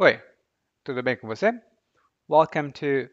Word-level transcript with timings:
Oi, 0.00 0.20
tudo 0.84 1.04
bem 1.04 1.16
com 1.16 1.28
você? 1.28 1.52
Welcome 2.28 2.72
to 2.72 3.08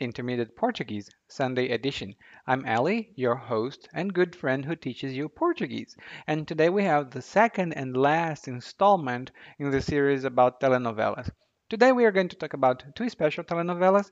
Intermediate 0.00 0.52
Portuguese 0.56 1.08
Sunday 1.28 1.70
edition. 1.70 2.16
I'm 2.48 2.66
Ali, 2.66 3.12
your 3.14 3.36
host 3.36 3.88
and 3.94 4.12
good 4.12 4.34
friend 4.34 4.64
who 4.64 4.74
teaches 4.74 5.12
you 5.12 5.28
Portuguese. 5.28 5.94
And 6.26 6.44
today 6.44 6.70
we 6.70 6.82
have 6.82 7.10
the 7.10 7.22
second 7.22 7.74
and 7.74 7.96
last 7.96 8.48
installment 8.48 9.30
in 9.60 9.70
the 9.70 9.80
series 9.80 10.24
about 10.24 10.58
telenovelas. 10.60 11.30
Today 11.70 11.92
we 11.92 12.04
are 12.04 12.10
going 12.10 12.30
to 12.30 12.36
talk 12.36 12.52
about 12.52 12.82
two 12.96 13.08
special 13.08 13.44
telenovelas, 13.44 14.10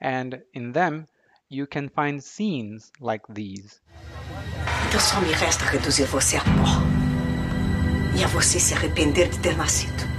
and 0.00 0.40
in 0.54 0.70
them 0.70 1.06
you 1.48 1.66
can 1.66 1.88
find 1.88 2.22
scenes 2.22 2.92
like 3.00 3.26
these. 3.28 3.80
Então 4.86 5.00
só 5.00 5.20
me 5.20 5.32
resta 5.32 5.64
reduzir 5.64 6.04
você 6.04 6.36
a 6.36 6.44
pó. 6.44 6.78
E 8.16 8.22
a 8.22 8.28
você 8.28 8.60
se 8.60 8.72
arrepender 8.72 9.28
de 9.30 9.40
ter 9.40 9.56
nascido. 9.56 10.15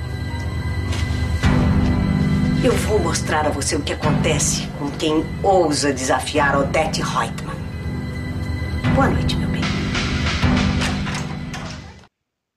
Eu 2.66 2.72
vou 2.72 2.98
mostrar 2.98 3.46
a 3.46 3.50
você 3.52 3.76
o 3.76 3.84
que 3.84 3.94
acontece 3.94 4.68
com 4.80 4.90
quem 4.98 5.24
ousa 5.44 5.94
desafiar 5.94 6.58
Odette 6.58 7.04
Reutemann. 7.04 7.56
Boa 8.96 9.10
noite, 9.12 9.36
meu 9.36 9.48
bem. 9.50 9.62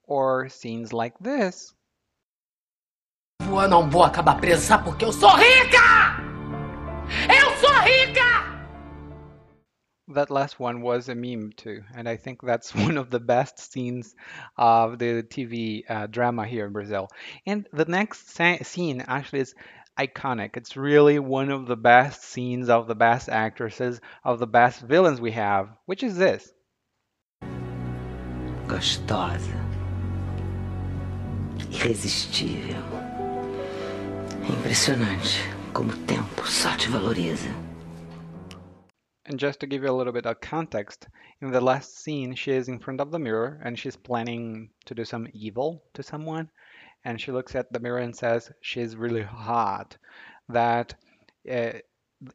Or 0.07 0.49
scenes 0.49 0.91
like 0.91 1.19
this. 1.23 1.75
Vou 3.43 3.69
não 3.69 3.91
vou 3.91 4.03
acabar 4.03 4.41
presa, 4.41 4.79
porque 4.79 5.05
eu 5.05 5.13
sou 5.13 5.37
rica! 5.37 6.17
Eu 7.29 7.51
sou 7.59 7.75
rica! 7.81 8.41
That 10.13 10.33
last 10.33 10.59
one 10.59 10.81
was 10.83 11.09
a 11.09 11.15
meme 11.15 11.53
too, 11.55 11.85
and 11.95 12.09
I 12.09 12.17
think 12.17 12.41
that's 12.43 12.75
one 12.87 12.99
of 12.99 13.11
the 13.11 13.21
best 13.21 13.59
scenes 13.59 14.17
of 14.57 14.99
the 14.99 15.23
TV 15.23 15.85
uh, 15.89 16.07
drama 16.07 16.47
here 16.47 16.67
in 16.67 16.73
Brazil. 16.73 17.09
And 17.47 17.69
the 17.73 17.85
next 17.85 18.37
scene 18.65 19.05
actually 19.07 19.41
is 19.41 19.55
iconic. 20.01 20.57
It's 20.57 20.77
really 20.77 21.19
one 21.19 21.51
of 21.51 21.67
the 21.67 21.77
best 21.77 22.25
scenes 22.25 22.69
of 22.69 22.87
the 22.87 22.95
best 22.95 23.29
actresses, 23.29 24.01
of 24.25 24.39
the 24.39 24.47
best 24.47 24.81
villains 24.81 25.21
we 25.21 25.33
have, 25.33 25.69
which 25.87 26.03
is 26.03 26.17
this. 26.17 26.53
Gostosa. 28.67 29.59
Irresistível. 31.59 32.81
Impressionante 34.49 35.41
como 35.73 35.93
o 35.93 35.97
tempo 36.07 36.43
só 36.45 36.77
te 36.77 36.89
valoriza. 36.89 37.53
And 39.27 39.39
just 39.39 39.61
to 39.61 39.67
give 39.67 39.83
you 39.83 39.91
a 39.91 39.99
little 39.99 40.13
bit 40.13 40.27
of 40.27 40.41
context, 40.41 41.07
in 41.41 41.53
the 41.53 41.61
last 41.61 41.99
scene, 41.99 42.35
she 42.35 42.53
is 42.53 42.69
in 42.69 42.81
front 42.81 43.01
of 43.01 43.11
the 43.11 43.19
mirror 43.19 43.61
and 43.65 43.79
she's 43.79 43.97
planning 43.97 44.71
to 44.87 44.95
do 44.95 45.05
some 45.05 45.29
evil 45.33 45.85
to 45.95 46.03
someone. 46.03 46.51
And 47.05 47.21
she 47.21 47.33
looks 47.33 47.55
at 47.55 47.73
the 47.73 47.81
mirror 47.81 47.99
and 47.99 48.15
says 48.15 48.51
she's 48.61 48.97
really 48.97 49.23
hot. 49.23 49.97
That 50.49 50.95
uh, 51.51 51.73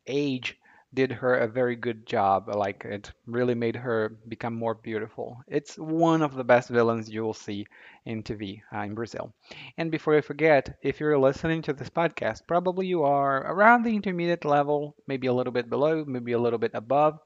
age 0.07 0.57
did 0.95 1.11
her 1.11 1.35
a 1.35 1.47
very 1.47 1.75
good 1.75 2.05
job. 2.05 2.47
Like 2.47 2.85
it 2.85 3.11
really 3.27 3.53
made 3.53 3.75
her 3.75 4.17
become 4.27 4.55
more 4.55 4.73
beautiful. 4.73 5.37
It's 5.47 5.75
one 5.75 6.21
of 6.21 6.33
the 6.33 6.43
best 6.43 6.69
villains 6.69 7.09
you 7.09 7.23
will 7.23 7.33
see 7.33 7.67
in 8.05 8.23
TV 8.23 8.61
uh, 8.73 8.79
in 8.79 8.95
Brazil. 8.95 9.33
And 9.77 9.91
before 9.91 10.15
I 10.15 10.21
forget, 10.21 10.77
if 10.81 10.99
you're 10.99 11.19
listening 11.19 11.61
to 11.63 11.73
this 11.73 11.89
podcast, 11.89 12.47
probably 12.47 12.87
you 12.87 13.03
are 13.03 13.37
around 13.51 13.83
the 13.83 13.95
intermediate 13.95 14.45
level, 14.45 14.95
maybe 15.07 15.27
a 15.27 15.33
little 15.33 15.53
bit 15.53 15.69
below, 15.69 16.05
maybe 16.05 16.31
a 16.31 16.39
little 16.39 16.59
bit 16.59 16.71
above. 16.73 17.19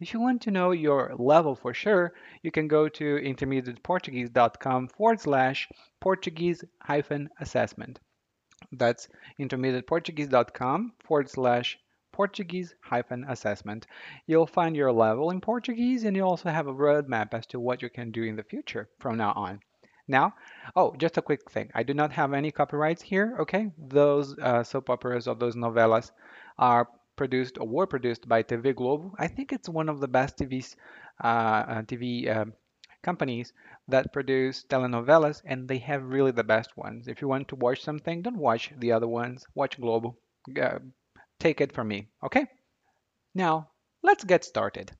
If 0.00 0.14
you 0.14 0.20
want 0.20 0.42
to 0.42 0.50
know 0.50 0.70
your 0.70 1.14
level 1.18 1.56
for 1.56 1.74
sure, 1.74 2.14
you 2.42 2.50
can 2.50 2.68
go 2.68 2.88
to 2.88 3.04
intermediateportuguese.com 3.04 4.88
forward 4.88 5.20
slash 5.20 5.68
Portuguese 6.00 6.64
hyphen 6.80 7.28
assessment. 7.40 7.98
That's 8.72 9.08
intermediateportuguese.com 9.40 10.92
forward 11.04 11.30
slash 11.30 11.78
Portuguese 12.16 12.74
hyphen 12.80 13.26
assessment. 13.28 13.86
You'll 14.26 14.46
find 14.46 14.74
your 14.74 14.90
level 14.90 15.28
in 15.28 15.42
Portuguese 15.42 16.04
and 16.04 16.16
you 16.16 16.22
also 16.22 16.48
have 16.48 16.66
a 16.66 16.72
roadmap 16.72 17.34
as 17.34 17.44
to 17.48 17.60
what 17.60 17.82
you 17.82 17.90
can 17.90 18.10
do 18.10 18.22
in 18.22 18.36
the 18.36 18.42
future 18.42 18.88
from 18.98 19.18
now 19.18 19.34
on. 19.36 19.60
Now, 20.08 20.34
oh, 20.74 20.94
just 20.96 21.18
a 21.18 21.22
quick 21.22 21.50
thing. 21.50 21.70
I 21.74 21.82
do 21.82 21.92
not 21.92 22.12
have 22.12 22.32
any 22.32 22.50
copyrights 22.50 23.02
here, 23.02 23.36
okay? 23.40 23.70
Those 23.76 24.38
uh, 24.38 24.62
soap 24.62 24.88
operas 24.88 25.28
or 25.28 25.34
those 25.34 25.56
novelas 25.56 26.10
are 26.58 26.88
produced 27.16 27.58
or 27.58 27.68
were 27.68 27.86
produced 27.86 28.26
by 28.26 28.42
TV 28.42 28.74
Globo. 28.74 29.14
I 29.18 29.28
think 29.28 29.52
it's 29.52 29.68
one 29.68 29.90
of 29.90 30.00
the 30.00 30.08
best 30.08 30.38
TVs, 30.38 30.74
uh, 31.22 31.26
uh, 31.26 31.82
TV 31.82 32.34
um, 32.34 32.54
companies 33.02 33.52
that 33.88 34.12
produce 34.12 34.64
telenovelas, 34.64 35.42
and 35.44 35.68
they 35.68 35.78
have 35.78 36.02
really 36.02 36.32
the 36.32 36.44
best 36.44 36.78
ones. 36.78 37.08
If 37.08 37.20
you 37.20 37.28
want 37.28 37.48
to 37.48 37.56
watch 37.56 37.82
something, 37.82 38.22
don't 38.22 38.38
watch 38.38 38.72
the 38.78 38.92
other 38.92 39.08
ones. 39.08 39.44
Watch 39.54 39.78
Globo. 39.78 40.16
Uh, 40.58 40.78
take 41.38 41.62
it 41.62 41.72
from 41.72 41.88
me, 41.88 42.08
okay? 42.22 42.46
Now, 43.34 43.68
let's 44.02 44.24
get 44.24 44.44
started. 44.44 44.92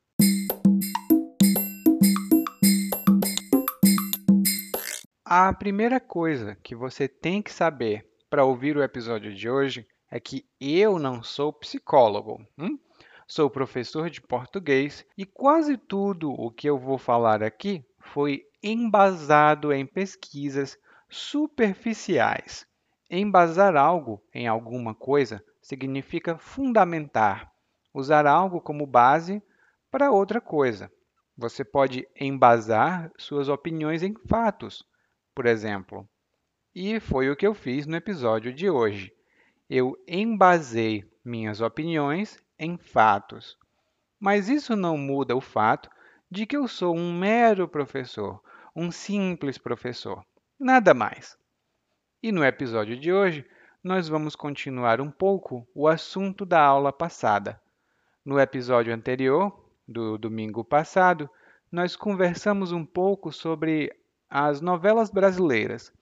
A 5.24 5.52
primeira 5.52 5.98
coisa 5.98 6.56
que 6.62 6.76
você 6.76 7.08
tem 7.08 7.42
que 7.42 7.52
saber 7.52 8.06
para 8.30 8.44
ouvir 8.44 8.76
o 8.76 8.82
episódio 8.82 9.34
de 9.34 9.50
hoje 9.50 9.86
é 10.10 10.20
que 10.20 10.46
eu 10.60 10.98
não 10.98 11.22
sou 11.22 11.52
psicólogo. 11.52 12.46
Hum? 12.56 12.78
Sou 13.26 13.50
professor 13.50 14.08
de 14.08 14.20
português 14.20 15.04
e 15.18 15.26
quase 15.26 15.76
tudo 15.76 16.30
o 16.30 16.48
que 16.48 16.68
eu 16.68 16.78
vou 16.78 16.96
falar 16.96 17.42
aqui 17.42 17.84
foi 17.98 18.44
embasado 18.62 19.72
em 19.72 19.84
pesquisas 19.84 20.78
superficiais. 21.08 22.64
Embasar 23.10 23.74
algo 23.76 24.22
em 24.32 24.46
alguma 24.46 24.94
coisa 24.94 25.42
significa 25.66 26.38
fundamentar, 26.38 27.52
usar 27.92 28.24
algo 28.24 28.60
como 28.60 28.86
base 28.86 29.42
para 29.90 30.12
outra 30.12 30.40
coisa. 30.40 30.88
Você 31.36 31.64
pode 31.64 32.06
embasar 32.14 33.10
suas 33.18 33.48
opiniões 33.48 34.04
em 34.04 34.14
fatos, 34.28 34.84
por 35.34 35.44
exemplo. 35.44 36.08
E 36.72 37.00
foi 37.00 37.28
o 37.28 37.34
que 37.34 37.44
eu 37.44 37.52
fiz 37.52 37.84
no 37.84 37.96
episódio 37.96 38.52
de 38.52 38.70
hoje. 38.70 39.12
Eu 39.68 40.00
embasei 40.06 41.04
minhas 41.24 41.60
opiniões 41.60 42.40
em 42.56 42.78
fatos. 42.78 43.58
Mas 44.20 44.48
isso 44.48 44.76
não 44.76 44.96
muda 44.96 45.34
o 45.34 45.40
fato 45.40 45.90
de 46.30 46.46
que 46.46 46.56
eu 46.56 46.68
sou 46.68 46.96
um 46.96 47.12
mero 47.12 47.66
professor, 47.66 48.40
um 48.74 48.92
simples 48.92 49.58
professor, 49.58 50.24
nada 50.60 50.94
mais. 50.94 51.36
E 52.22 52.30
no 52.30 52.44
episódio 52.44 52.96
de 52.96 53.12
hoje, 53.12 53.44
nós 53.86 54.08
vamos 54.08 54.34
continuar 54.34 55.00
um 55.00 55.12
pouco 55.12 55.64
o 55.72 55.86
assunto 55.86 56.44
da 56.44 56.60
aula 56.60 56.92
passada. 56.92 57.60
No 58.24 58.40
episódio 58.40 58.92
anterior, 58.92 59.56
do 59.86 60.18
domingo 60.18 60.64
passado, 60.64 61.30
nós 61.70 61.94
conversamos 61.94 62.72
um 62.72 62.84
pouco 62.84 63.30
sobre 63.30 63.96
as 64.28 64.60
novelas 64.60 65.08
brasileiras. 65.08 65.92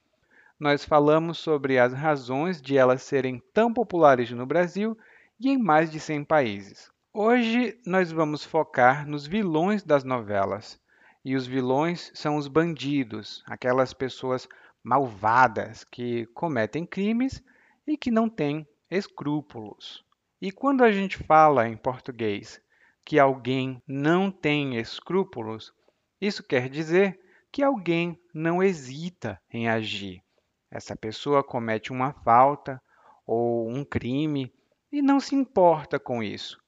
Nós 0.59 0.83
falamos 0.83 1.37
sobre 1.37 1.78
as 1.78 1.93
razões 1.93 2.62
de 2.62 2.78
elas 2.78 3.03
serem 3.03 3.43
tão 3.53 3.71
populares 3.71 4.31
no 4.31 4.47
Brasil 4.47 4.97
e 5.39 5.50
em 5.50 5.59
mais 5.59 5.91
de 5.91 6.00
100 6.00 6.25
países. 6.25 6.91
Hoje 7.12 7.78
nós 7.84 8.11
vamos 8.11 8.43
focar 8.43 9.06
nos 9.06 9.27
vilões 9.27 9.83
das 9.83 10.05
novelas. 10.05 10.81
E 11.23 11.37
os 11.37 11.47
vilões 11.47 12.11
são 12.15 12.37
os 12.37 12.49
bandidos, 12.49 13.44
aquelas 13.47 13.93
pessoas 13.93 14.49
malvadas 14.83 15.84
que 15.84 16.25
cometem 16.33 16.87
crimes 16.87 17.44
e 17.87 17.97
que 17.97 18.11
não 18.11 18.28
têm 18.28 18.67
escrúpulos. 18.91 20.05
E 20.41 20.50
quando 20.53 20.84
a 20.84 20.93
gente 20.93 21.19
fala 21.19 21.69
em 21.69 21.77
português 21.77 22.61
que 23.05 23.19
alguém 23.19 23.83
não 23.87 24.31
tem 24.31 24.77
escrúpulos, 24.78 25.72
isso 26.21 26.43
quer 26.43 26.69
dizer 26.69 27.19
que 27.53 27.62
alguém 27.62 28.19
não 28.34 28.62
hesita 28.62 29.41
em 29.50 29.69
agir. 29.69 30.23
Essa 30.71 30.97
pessoa 30.97 31.44
comete 31.44 31.93
uma 31.93 32.12
falta 32.12 32.81
ou 33.26 33.70
um 33.70 33.85
crime 33.85 34.53
e 34.91 35.00
não 35.00 35.20
se 35.20 35.35
importa 35.35 35.99
com 35.99 36.23
isso. 36.23 36.61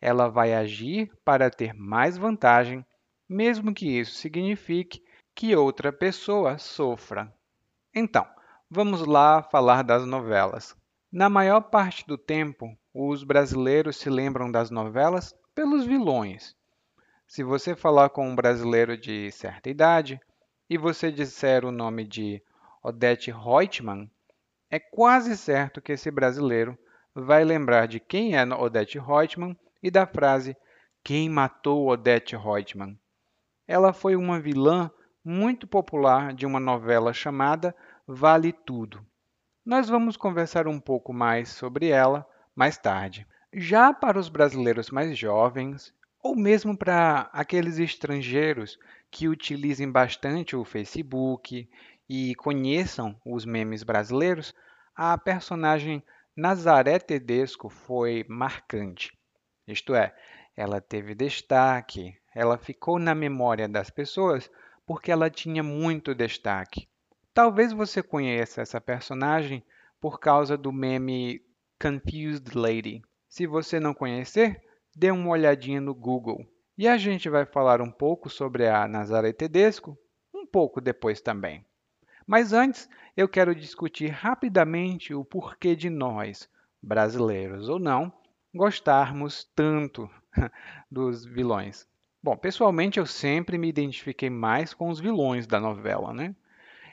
Ela 0.00 0.28
vai 0.28 0.54
agir 0.54 1.10
para 1.24 1.50
ter 1.50 1.74
mais 1.74 2.16
vantagem, 2.16 2.84
mesmo 3.28 3.74
que 3.74 3.98
isso 3.98 4.14
signifique 4.14 5.02
que 5.34 5.56
outra 5.56 5.92
pessoa 5.92 6.56
sofra. 6.56 7.32
Então, 7.94 8.26
vamos 8.70 9.06
lá 9.06 9.42
falar 9.42 9.82
das 9.82 10.04
novelas. 10.04 10.76
Na 11.10 11.30
maior 11.30 11.62
parte 11.62 12.06
do 12.06 12.18
tempo, 12.18 12.76
os 12.92 13.24
brasileiros 13.24 13.96
se 13.96 14.10
lembram 14.10 14.50
das 14.50 14.70
novelas 14.70 15.34
pelos 15.54 15.86
vilões. 15.86 16.54
Se 17.26 17.42
você 17.42 17.74
falar 17.74 18.10
com 18.10 18.28
um 18.28 18.36
brasileiro 18.36 18.96
de 18.96 19.30
certa 19.32 19.70
idade 19.70 20.20
e 20.68 20.76
você 20.76 21.10
disser 21.10 21.64
o 21.64 21.72
nome 21.72 22.04
de 22.04 22.42
Odete 22.82 23.30
Reutemann, 23.30 24.10
é 24.70 24.78
quase 24.78 25.36
certo 25.36 25.80
que 25.80 25.92
esse 25.92 26.10
brasileiro 26.10 26.78
vai 27.14 27.44
lembrar 27.44 27.88
de 27.88 27.98
quem 27.98 28.36
é 28.36 28.44
Odete 28.44 28.98
Reutemann 28.98 29.56
e 29.82 29.90
da 29.90 30.06
frase 30.06 30.56
Quem 31.02 31.28
matou 31.28 31.88
Odete 31.88 32.36
Reutemann? 32.36 32.98
Ela 33.66 33.92
foi 33.94 34.14
uma 34.14 34.38
vilã 34.38 34.90
muito 35.24 35.66
popular 35.66 36.32
de 36.34 36.46
uma 36.46 36.60
novela 36.60 37.12
chamada 37.12 37.74
Vale 38.10 38.54
Tudo. 38.54 39.04
Nós 39.62 39.86
vamos 39.86 40.16
conversar 40.16 40.66
um 40.66 40.80
pouco 40.80 41.12
mais 41.12 41.50
sobre 41.50 41.88
ela 41.88 42.26
mais 42.56 42.78
tarde. 42.78 43.26
Já 43.52 43.92
para 43.92 44.18
os 44.18 44.30
brasileiros 44.30 44.88
mais 44.88 45.18
jovens, 45.18 45.92
ou 46.22 46.34
mesmo 46.34 46.74
para 46.74 47.28
aqueles 47.34 47.78
estrangeiros 47.78 48.78
que 49.10 49.28
utilizem 49.28 49.92
bastante 49.92 50.56
o 50.56 50.64
Facebook 50.64 51.68
e 52.08 52.34
conheçam 52.36 53.14
os 53.26 53.44
memes 53.44 53.82
brasileiros, 53.82 54.54
a 54.96 55.18
personagem 55.18 56.02
Nazaré 56.34 56.98
Tedesco 56.98 57.68
foi 57.68 58.24
marcante. 58.26 59.12
Isto 59.66 59.94
é, 59.94 60.16
ela 60.56 60.80
teve 60.80 61.14
destaque, 61.14 62.16
ela 62.34 62.56
ficou 62.56 62.98
na 62.98 63.14
memória 63.14 63.68
das 63.68 63.90
pessoas 63.90 64.50
porque 64.86 65.12
ela 65.12 65.28
tinha 65.28 65.62
muito 65.62 66.14
destaque. 66.14 66.88
Talvez 67.38 67.72
você 67.72 68.02
conheça 68.02 68.62
essa 68.62 68.80
personagem 68.80 69.62
por 70.00 70.18
causa 70.18 70.56
do 70.56 70.72
meme 70.72 71.40
Confused 71.80 72.52
Lady. 72.52 73.00
Se 73.28 73.46
você 73.46 73.78
não 73.78 73.94
conhecer, 73.94 74.60
dê 74.96 75.12
uma 75.12 75.28
olhadinha 75.28 75.80
no 75.80 75.94
Google. 75.94 76.44
E 76.76 76.88
a 76.88 76.98
gente 76.98 77.30
vai 77.30 77.46
falar 77.46 77.80
um 77.80 77.92
pouco 77.92 78.28
sobre 78.28 78.66
a 78.66 78.88
Nazaré 78.88 79.32
Tedesco 79.32 79.96
um 80.34 80.44
pouco 80.44 80.80
depois 80.80 81.20
também. 81.20 81.64
Mas 82.26 82.52
antes, 82.52 82.88
eu 83.16 83.28
quero 83.28 83.54
discutir 83.54 84.08
rapidamente 84.08 85.14
o 85.14 85.24
porquê 85.24 85.76
de 85.76 85.88
nós, 85.88 86.50
brasileiros 86.82 87.68
ou 87.68 87.78
não, 87.78 88.12
gostarmos 88.52 89.44
tanto 89.54 90.10
dos 90.90 91.24
vilões. 91.24 91.86
Bom, 92.20 92.36
pessoalmente 92.36 92.98
eu 92.98 93.06
sempre 93.06 93.56
me 93.56 93.68
identifiquei 93.68 94.28
mais 94.28 94.74
com 94.74 94.88
os 94.88 94.98
vilões 94.98 95.46
da 95.46 95.60
novela, 95.60 96.12
né? 96.12 96.34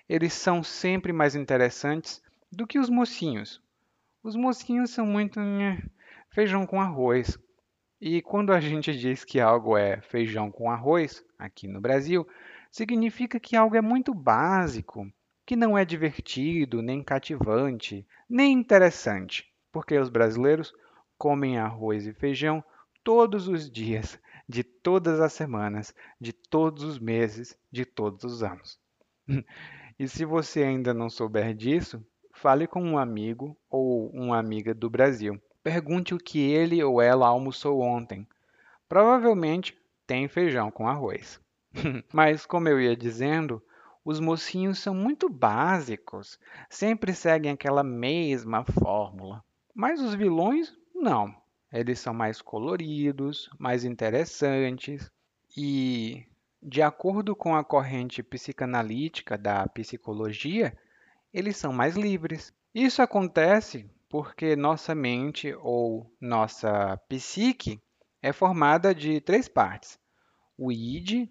Eles 0.08 0.34
são 0.34 0.64
sempre 0.64 1.12
mais 1.12 1.36
interessantes 1.36 2.22
do 2.52 2.68
que 2.68 2.80
os 2.80 2.90
mocinhos. 2.90 3.62
Os 4.24 4.36
mocinhos 4.36 4.92
são 4.92 5.06
muito 5.06 5.40
né, 5.40 5.82
feijão 6.30 6.66
com 6.66 6.80
arroz. 6.80 7.38
E 8.00 8.22
quando 8.22 8.54
a 8.54 8.60
gente 8.60 8.96
diz 8.96 9.24
que 9.24 9.40
algo 9.40 9.78
é 9.78 10.02
feijão 10.02 10.52
com 10.52 10.70
arroz, 10.70 11.24
aqui 11.40 11.68
no 11.68 11.82
Brasil, 11.82 12.28
significa 12.72 13.40
que 13.40 13.56
algo 13.56 13.76
é 13.76 13.82
muito 13.82 14.14
básico, 14.14 15.12
que 15.46 15.56
não 15.56 15.78
é 15.78 15.86
divertido, 15.86 16.82
nem 16.82 17.04
cativante, 17.04 18.06
nem 18.30 18.52
interessante, 18.54 19.52
porque 19.72 19.98
os 19.98 20.10
brasileiros 20.10 20.74
comem 21.18 21.58
arroz 21.58 22.06
e 22.06 22.14
feijão 22.14 22.64
todos 23.04 23.48
os 23.48 23.70
dias, 23.70 24.20
de 24.48 24.64
todas 24.64 25.20
as 25.20 25.34
semanas, 25.34 25.94
de 26.20 26.34
todos 26.34 26.84
os 26.84 27.00
meses, 27.00 27.58
de 27.72 27.86
todos 27.86 28.24
os 28.24 28.44
anos. 28.44 28.80
e 29.98 30.08
se 30.08 30.26
você 30.26 30.64
ainda 30.64 30.94
não 30.94 31.10
souber 31.10 31.54
disso, 31.54 32.06
fale 32.34 32.68
com 32.68 32.84
um 32.84 32.98
amigo 32.98 33.58
ou 33.70 34.10
uma 34.10 34.38
amiga 34.38 34.74
do 34.74 34.90
Brasil. 34.90 35.42
Pergunte 35.64 36.14
o 36.14 36.18
que 36.18 36.40
ele 36.40 36.84
ou 36.84 37.02
ela 37.02 37.28
almoçou 37.28 37.82
ontem. 37.82 38.28
Provavelmente 38.88 39.78
tem 40.06 40.28
feijão 40.28 40.70
com 40.70 40.88
arroz. 40.88 41.40
Mas, 42.14 42.46
como 42.46 42.70
eu 42.70 42.80
ia 42.80 42.96
dizendo, 42.96 43.62
os 44.04 44.20
mocinhos 44.20 44.80
são 44.80 44.94
muito 44.94 45.28
básicos, 45.28 46.40
sempre 46.70 47.14
seguem 47.14 47.52
aquela 47.52 47.84
mesma 47.84 48.64
fórmula. 48.64 49.44
Mas 49.74 50.00
os 50.00 50.14
vilões, 50.14 50.74
não. 50.94 51.34
Eles 51.72 52.00
são 52.00 52.14
mais 52.14 52.42
coloridos, 52.42 53.50
mais 53.58 53.84
interessantes 53.84 55.12
e, 55.58 56.26
de 56.68 56.82
acordo 56.82 57.36
com 57.36 57.56
a 57.56 57.64
corrente 57.64 58.24
psicanalítica 58.24 59.38
da 59.38 59.68
psicologia, 59.68 60.76
eles 61.32 61.58
são 61.58 61.72
mais 61.72 61.96
livres. 61.96 62.52
Isso 62.74 63.04
acontece 63.04 63.88
porque 64.10 64.56
nossa 64.56 64.96
mente 64.96 65.54
ou 65.62 66.12
nossa 66.20 66.98
psique 67.08 67.80
é 68.20 68.34
formada 68.34 68.96
de 68.96 69.22
três 69.22 69.48
partes: 69.48 70.00
o 70.58 70.72
id, 70.72 71.30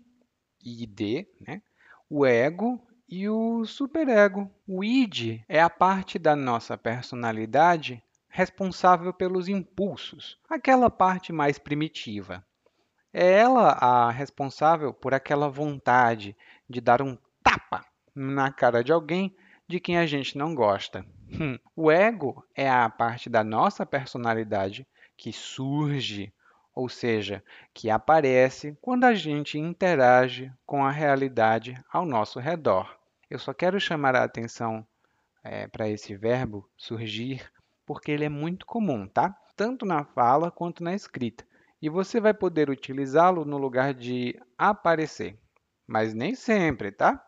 id, 0.62 1.26
né? 1.40 1.60
o 2.08 2.24
ego 2.24 2.80
e 3.08 3.28
o 3.28 3.64
superego. 3.64 4.48
O 4.68 4.84
id 4.84 5.42
é 5.48 5.60
a 5.60 5.68
parte 5.68 6.16
da 6.16 6.36
nossa 6.36 6.78
personalidade 6.78 8.00
responsável 8.28 9.12
pelos 9.12 9.48
impulsos, 9.48 10.38
aquela 10.48 10.88
parte 10.88 11.32
mais 11.32 11.58
primitiva. 11.58 12.46
É 13.16 13.30
ela 13.30 13.68
a 13.70 14.10
responsável 14.10 14.92
por 14.92 15.14
aquela 15.14 15.48
vontade 15.48 16.36
de 16.68 16.80
dar 16.80 17.00
um 17.00 17.16
tapa 17.44 17.86
na 18.12 18.50
cara 18.50 18.82
de 18.82 18.90
alguém 18.90 19.32
de 19.68 19.78
quem 19.78 19.96
a 19.96 20.04
gente 20.04 20.36
não 20.36 20.52
gosta. 20.52 21.06
Hum. 21.30 21.56
O 21.76 21.92
ego 21.92 22.44
é 22.56 22.68
a 22.68 22.90
parte 22.90 23.30
da 23.30 23.44
nossa 23.44 23.86
personalidade 23.86 24.84
que 25.16 25.32
surge, 25.32 26.34
ou 26.74 26.88
seja, 26.88 27.40
que 27.72 27.88
aparece 27.88 28.76
quando 28.82 29.04
a 29.04 29.14
gente 29.14 29.60
interage 29.60 30.52
com 30.66 30.84
a 30.84 30.90
realidade 30.90 31.80
ao 31.92 32.04
nosso 32.04 32.40
redor. 32.40 32.98
Eu 33.30 33.38
só 33.38 33.54
quero 33.54 33.78
chamar 33.78 34.16
a 34.16 34.24
atenção 34.24 34.84
é, 35.44 35.68
para 35.68 35.88
esse 35.88 36.16
verbo 36.16 36.68
surgir, 36.76 37.48
porque 37.86 38.10
ele 38.10 38.24
é 38.24 38.28
muito 38.28 38.66
comum, 38.66 39.06
tá? 39.06 39.36
Tanto 39.54 39.86
na 39.86 40.04
fala 40.04 40.50
quanto 40.50 40.82
na 40.82 40.96
escrita. 40.96 41.44
E 41.84 41.88
você 41.90 42.18
vai 42.18 42.32
poder 42.32 42.70
utilizá-lo 42.70 43.44
no 43.44 43.58
lugar 43.58 43.92
de 43.92 44.40
aparecer, 44.56 45.38
mas 45.86 46.14
nem 46.14 46.34
sempre, 46.34 46.90
tá? 46.90 47.22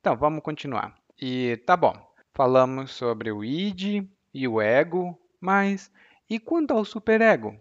Então, 0.00 0.16
vamos 0.16 0.42
continuar. 0.42 0.94
E 1.20 1.58
tá 1.66 1.76
bom, 1.76 1.92
falamos 2.32 2.92
sobre 2.92 3.30
o 3.30 3.44
id 3.44 4.08
e 4.32 4.48
o 4.48 4.58
ego, 4.58 5.20
mas 5.38 5.92
e 6.30 6.40
quanto 6.40 6.72
ao 6.72 6.82
superego? 6.82 7.60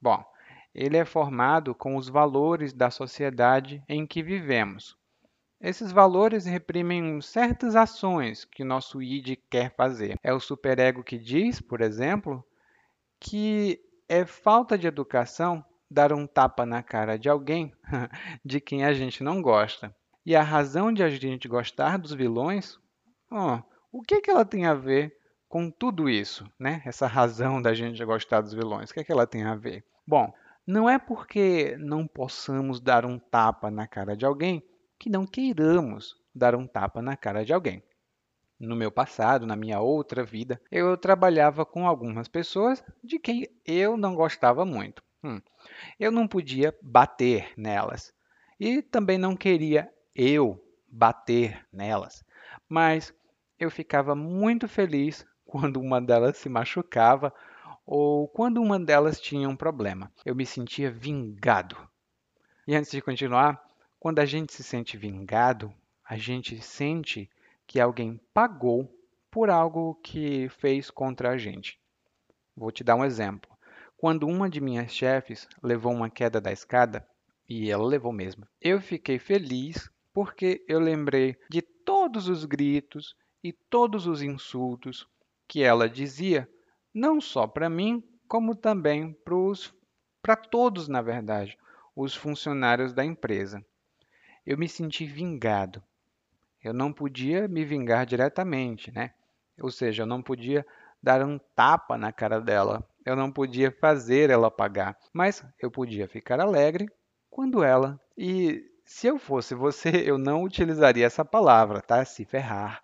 Bom, 0.00 0.24
ele 0.72 0.96
é 0.96 1.04
formado 1.04 1.74
com 1.74 1.96
os 1.96 2.08
valores 2.08 2.72
da 2.72 2.88
sociedade 2.88 3.82
em 3.88 4.06
que 4.06 4.22
vivemos. 4.22 4.96
Esses 5.60 5.90
valores 5.90 6.46
reprimem 6.46 7.20
certas 7.20 7.74
ações 7.74 8.44
que 8.44 8.62
nosso 8.62 9.02
id 9.02 9.36
quer 9.50 9.74
fazer. 9.74 10.20
É 10.22 10.32
o 10.32 10.38
superego 10.38 11.02
que 11.02 11.18
diz, 11.18 11.60
por 11.60 11.80
exemplo, 11.80 12.46
que 13.18 13.80
é 14.08 14.24
falta 14.24 14.76
de 14.76 14.86
educação 14.86 15.64
dar 15.90 16.12
um 16.12 16.26
tapa 16.26 16.66
na 16.66 16.82
cara 16.82 17.18
de 17.18 17.28
alguém 17.28 17.72
de 18.44 18.60
quem 18.60 18.84
a 18.84 18.92
gente 18.92 19.22
não 19.22 19.40
gosta. 19.40 19.94
E 20.24 20.34
a 20.34 20.42
razão 20.42 20.92
de 20.92 21.02
a 21.02 21.08
gente 21.08 21.46
gostar 21.46 21.96
dos 21.98 22.12
vilões, 22.12 22.78
oh, 23.30 23.60
o 23.92 24.02
que, 24.02 24.20
que 24.20 24.30
ela 24.30 24.44
tem 24.44 24.66
a 24.66 24.74
ver 24.74 25.16
com 25.48 25.70
tudo 25.70 26.08
isso, 26.08 26.44
né? 26.58 26.82
Essa 26.84 27.06
razão 27.06 27.62
da 27.62 27.72
gente 27.72 28.04
gostar 28.04 28.40
dos 28.40 28.52
vilões, 28.52 28.90
o 28.90 28.94
que, 28.94 29.04
que 29.04 29.12
ela 29.12 29.26
tem 29.26 29.44
a 29.44 29.54
ver? 29.54 29.84
Bom, 30.06 30.32
não 30.66 30.90
é 30.90 30.98
porque 30.98 31.76
não 31.78 32.06
possamos 32.06 32.80
dar 32.80 33.06
um 33.06 33.18
tapa 33.18 33.70
na 33.70 33.86
cara 33.86 34.16
de 34.16 34.26
alguém 34.26 34.62
que 34.98 35.08
não 35.08 35.24
queiramos 35.24 36.16
dar 36.34 36.56
um 36.56 36.66
tapa 36.66 37.00
na 37.00 37.16
cara 37.16 37.44
de 37.44 37.52
alguém. 37.52 37.82
No 38.58 38.74
meu 38.74 38.90
passado, 38.90 39.46
na 39.46 39.54
minha 39.54 39.80
outra 39.80 40.24
vida, 40.24 40.60
eu 40.70 40.96
trabalhava 40.96 41.66
com 41.66 41.86
algumas 41.86 42.26
pessoas 42.26 42.82
de 43.04 43.18
quem 43.18 43.48
eu 43.64 43.96
não 43.96 44.14
gostava 44.14 44.64
muito. 44.64 45.02
Hum, 45.22 45.40
eu 46.00 46.10
não 46.10 46.26
podia 46.26 46.74
bater 46.80 47.52
nelas 47.56 48.14
e 48.58 48.80
também 48.80 49.18
não 49.18 49.36
queria 49.36 49.90
eu 50.14 50.62
bater 50.88 51.66
nelas, 51.70 52.24
mas 52.68 53.12
eu 53.58 53.70
ficava 53.70 54.14
muito 54.14 54.66
feliz 54.66 55.26
quando 55.44 55.80
uma 55.80 56.00
delas 56.00 56.38
se 56.38 56.48
machucava 56.48 57.32
ou 57.84 58.26
quando 58.26 58.62
uma 58.62 58.80
delas 58.80 59.20
tinha 59.20 59.48
um 59.48 59.56
problema. 59.56 60.10
Eu 60.24 60.34
me 60.34 60.46
sentia 60.46 60.90
vingado. 60.90 61.76
E 62.66 62.74
antes 62.74 62.90
de 62.90 63.00
continuar, 63.00 63.62
quando 64.00 64.18
a 64.18 64.24
gente 64.24 64.52
se 64.52 64.62
sente 64.62 64.96
vingado, 64.96 65.72
a 66.04 66.16
gente 66.16 66.60
sente 66.60 67.30
que 67.66 67.80
alguém 67.80 68.20
pagou 68.32 68.92
por 69.30 69.50
algo 69.50 69.94
que 70.02 70.48
fez 70.48 70.90
contra 70.90 71.30
a 71.30 71.36
gente. 71.36 71.78
Vou 72.56 72.70
te 72.70 72.82
dar 72.82 72.96
um 72.96 73.04
exemplo. 73.04 73.50
Quando 73.96 74.26
uma 74.26 74.48
de 74.48 74.60
minhas 74.60 74.92
chefes 74.92 75.48
levou 75.62 75.92
uma 75.92 76.08
queda 76.08 76.40
da 76.40 76.52
escada, 76.52 77.06
e 77.48 77.70
ela 77.70 77.84
levou 77.84 78.12
mesmo, 78.12 78.46
eu 78.60 78.80
fiquei 78.80 79.18
feliz 79.18 79.90
porque 80.12 80.64
eu 80.66 80.80
lembrei 80.80 81.36
de 81.50 81.62
todos 81.62 82.28
os 82.28 82.44
gritos 82.44 83.14
e 83.42 83.52
todos 83.52 84.06
os 84.06 84.22
insultos 84.22 85.06
que 85.46 85.62
ela 85.62 85.88
dizia, 85.88 86.48
não 86.92 87.20
só 87.20 87.46
para 87.46 87.68
mim, 87.68 88.02
como 88.26 88.54
também 88.54 89.16
para 90.22 90.36
todos, 90.36 90.88
na 90.88 91.00
verdade, 91.00 91.56
os 91.94 92.14
funcionários 92.14 92.92
da 92.92 93.04
empresa. 93.04 93.64
Eu 94.44 94.58
me 94.58 94.68
senti 94.68 95.06
vingado. 95.06 95.82
Eu 96.66 96.74
não 96.74 96.92
podia 96.92 97.46
me 97.48 97.64
vingar 97.64 98.04
diretamente, 98.04 98.90
né? 98.90 99.12
Ou 99.60 99.70
seja, 99.70 100.02
eu 100.02 100.06
não 100.06 100.22
podia 100.22 100.66
dar 101.02 101.24
um 101.24 101.38
tapa 101.54 101.96
na 101.96 102.12
cara 102.12 102.40
dela, 102.40 102.86
eu 103.04 103.14
não 103.14 103.30
podia 103.30 103.70
fazer 103.70 104.30
ela 104.30 104.50
pagar, 104.50 104.96
mas 105.12 105.44
eu 105.60 105.70
podia 105.70 106.08
ficar 106.08 106.40
alegre 106.40 106.88
quando 107.30 107.62
ela 107.62 108.00
e 108.18 108.64
se 108.84 109.06
eu 109.06 109.18
fosse 109.18 109.54
você, 109.54 109.90
eu 110.06 110.16
não 110.16 110.42
utilizaria 110.42 111.06
essa 111.06 111.24
palavra, 111.24 111.80
tá? 111.80 112.04
Se 112.04 112.24
ferrar. 112.24 112.82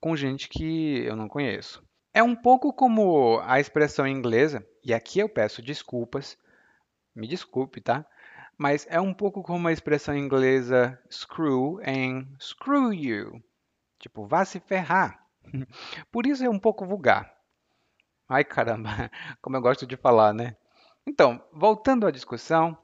com 0.00 0.14
gente 0.14 0.48
que 0.48 1.04
eu 1.04 1.16
não 1.16 1.28
conheço. 1.28 1.82
É 2.14 2.22
um 2.22 2.34
pouco 2.34 2.72
como 2.72 3.40
a 3.44 3.60
expressão 3.60 4.06
inglesa, 4.06 4.66
e 4.84 4.94
aqui 4.94 5.18
eu 5.18 5.28
peço 5.28 5.62
desculpas, 5.62 6.38
me 7.14 7.26
desculpe, 7.26 7.80
tá? 7.80 8.06
Mas 8.58 8.88
é 8.90 9.00
um 9.00 9.14
pouco 9.14 9.40
como 9.40 9.68
a 9.68 9.72
expressão 9.72 10.16
inglesa 10.16 11.00
screw 11.08 11.80
em 11.84 12.28
screw 12.40 12.92
you. 12.92 13.40
Tipo, 14.00 14.26
vá 14.26 14.44
se 14.44 14.58
ferrar. 14.58 15.24
Por 16.10 16.26
isso 16.26 16.44
é 16.44 16.50
um 16.50 16.58
pouco 16.58 16.84
vulgar. 16.84 17.32
Ai 18.28 18.44
caramba, 18.44 18.90
como 19.40 19.56
eu 19.56 19.62
gosto 19.62 19.86
de 19.86 19.96
falar, 19.96 20.34
né? 20.34 20.56
Então, 21.06 21.42
voltando 21.52 22.04
à 22.04 22.10
discussão, 22.10 22.76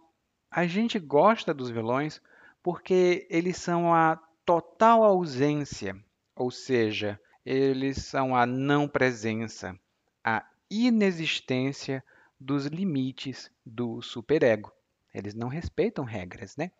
a 0.49 0.65
gente 0.65 0.99
gosta 0.99 1.53
dos 1.53 1.71
vilões 1.71 2.23
porque 2.63 3.27
eles 3.29 3.57
são 3.59 3.93
a 3.93 4.17
total 4.47 5.03
ausência, 5.03 5.95
ou 6.37 6.51
seja, 6.51 7.21
eles 7.45 7.99
são 8.05 8.35
a 8.37 8.47
não 8.47 8.89
presença, 8.89 9.79
a 10.23 10.47
inexistência 10.71 12.03
dos 12.41 12.67
limites 12.67 13.51
do 13.67 14.01
superego. 14.01 14.73
Eles 15.15 15.35
não 15.35 15.49
respeitam 15.49 16.05
regras, 16.05 16.57
né? 16.57 16.73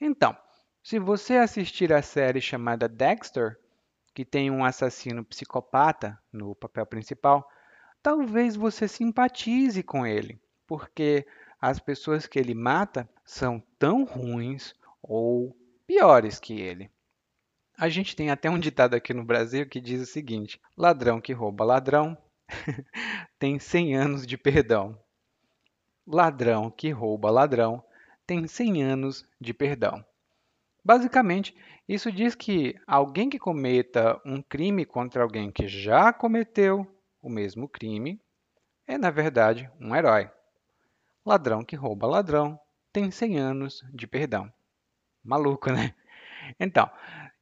Então, 0.00 0.36
se 0.82 0.98
você 0.98 1.36
assistir 1.36 1.92
a 1.92 2.02
série 2.02 2.40
chamada 2.40 2.88
Dexter, 2.88 3.58
que 4.14 4.24
tem 4.24 4.50
um 4.50 4.64
assassino 4.64 5.24
psicopata 5.24 6.18
no 6.32 6.54
papel 6.54 6.84
principal, 6.84 7.48
talvez 8.02 8.56
você 8.56 8.86
simpatize 8.86 9.82
com 9.82 10.06
ele, 10.06 10.40
porque 10.66 11.26
as 11.60 11.78
pessoas 11.78 12.26
que 12.26 12.38
ele 12.38 12.54
mata 12.54 13.08
são 13.24 13.62
tão 13.78 14.04
ruins 14.04 14.74
ou 15.02 15.56
piores 15.86 16.38
que 16.38 16.60
ele. 16.60 16.90
A 17.78 17.88
gente 17.88 18.14
tem 18.14 18.30
até 18.30 18.50
um 18.50 18.58
ditado 18.58 18.94
aqui 18.94 19.14
no 19.14 19.24
Brasil 19.24 19.66
que 19.68 19.80
diz 19.80 20.02
o 20.02 20.06
seguinte: 20.06 20.60
ladrão 20.76 21.20
que 21.20 21.32
rouba 21.32 21.64
ladrão 21.64 22.18
tem 23.38 23.58
100 23.58 23.96
anos 23.96 24.26
de 24.26 24.36
perdão. 24.36 25.01
Ladrão 26.06 26.70
que 26.70 26.90
rouba 26.90 27.30
ladrão 27.30 27.82
tem 28.26 28.46
100 28.46 28.82
anos 28.82 29.26
de 29.40 29.54
perdão. 29.54 30.04
Basicamente, 30.84 31.56
isso 31.88 32.10
diz 32.10 32.34
que 32.34 32.74
alguém 32.86 33.28
que 33.28 33.38
cometa 33.38 34.20
um 34.24 34.42
crime 34.42 34.84
contra 34.84 35.22
alguém 35.22 35.50
que 35.50 35.68
já 35.68 36.12
cometeu 36.12 36.86
o 37.20 37.28
mesmo 37.28 37.68
crime 37.68 38.20
é, 38.86 38.98
na 38.98 39.10
verdade, 39.10 39.70
um 39.80 39.94
herói. 39.94 40.30
Ladrão 41.24 41.64
que 41.64 41.76
rouba 41.76 42.06
ladrão 42.06 42.58
tem 42.92 43.10
100 43.10 43.38
anos 43.38 43.84
de 43.92 44.06
perdão. 44.06 44.52
Maluco, 45.24 45.70
né? 45.70 45.94
Então, 46.58 46.90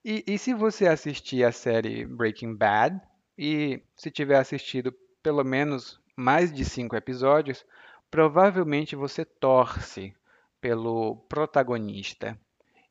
e, 0.05 0.23
e 0.27 0.39
se 0.39 0.53
você 0.53 0.87
assistir 0.87 1.43
a 1.43 1.51
série 1.51 2.05
Breaking 2.05 2.55
Bad 2.55 3.01
e 3.37 3.83
se 3.97 4.11
tiver 4.11 4.39
assistido 4.39 4.95
pelo 5.23 5.43
menos 5.43 5.99
mais 6.15 6.53
de 6.53 6.65
cinco 6.65 6.95
episódios, 6.95 7.65
provavelmente 8.11 8.97
você 8.97 9.25
torce 9.25 10.15
pelo 10.61 11.17
protagonista. 11.29 12.39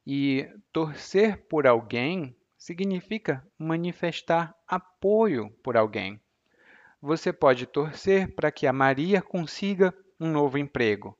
E 0.07 0.49
torcer 0.71 1.38
por 1.47 1.67
alguém 1.67 2.35
significa 2.57 3.45
manifestar 3.57 4.55
apoio 4.67 5.49
por 5.61 5.77
alguém. 5.77 6.19
Você 7.01 7.31
pode 7.31 7.65
torcer 7.65 8.33
para 8.33 8.51
que 8.51 8.65
a 8.65 8.73
Maria 8.73 9.21
consiga 9.21 9.93
um 10.19 10.31
novo 10.31 10.57
emprego, 10.57 11.17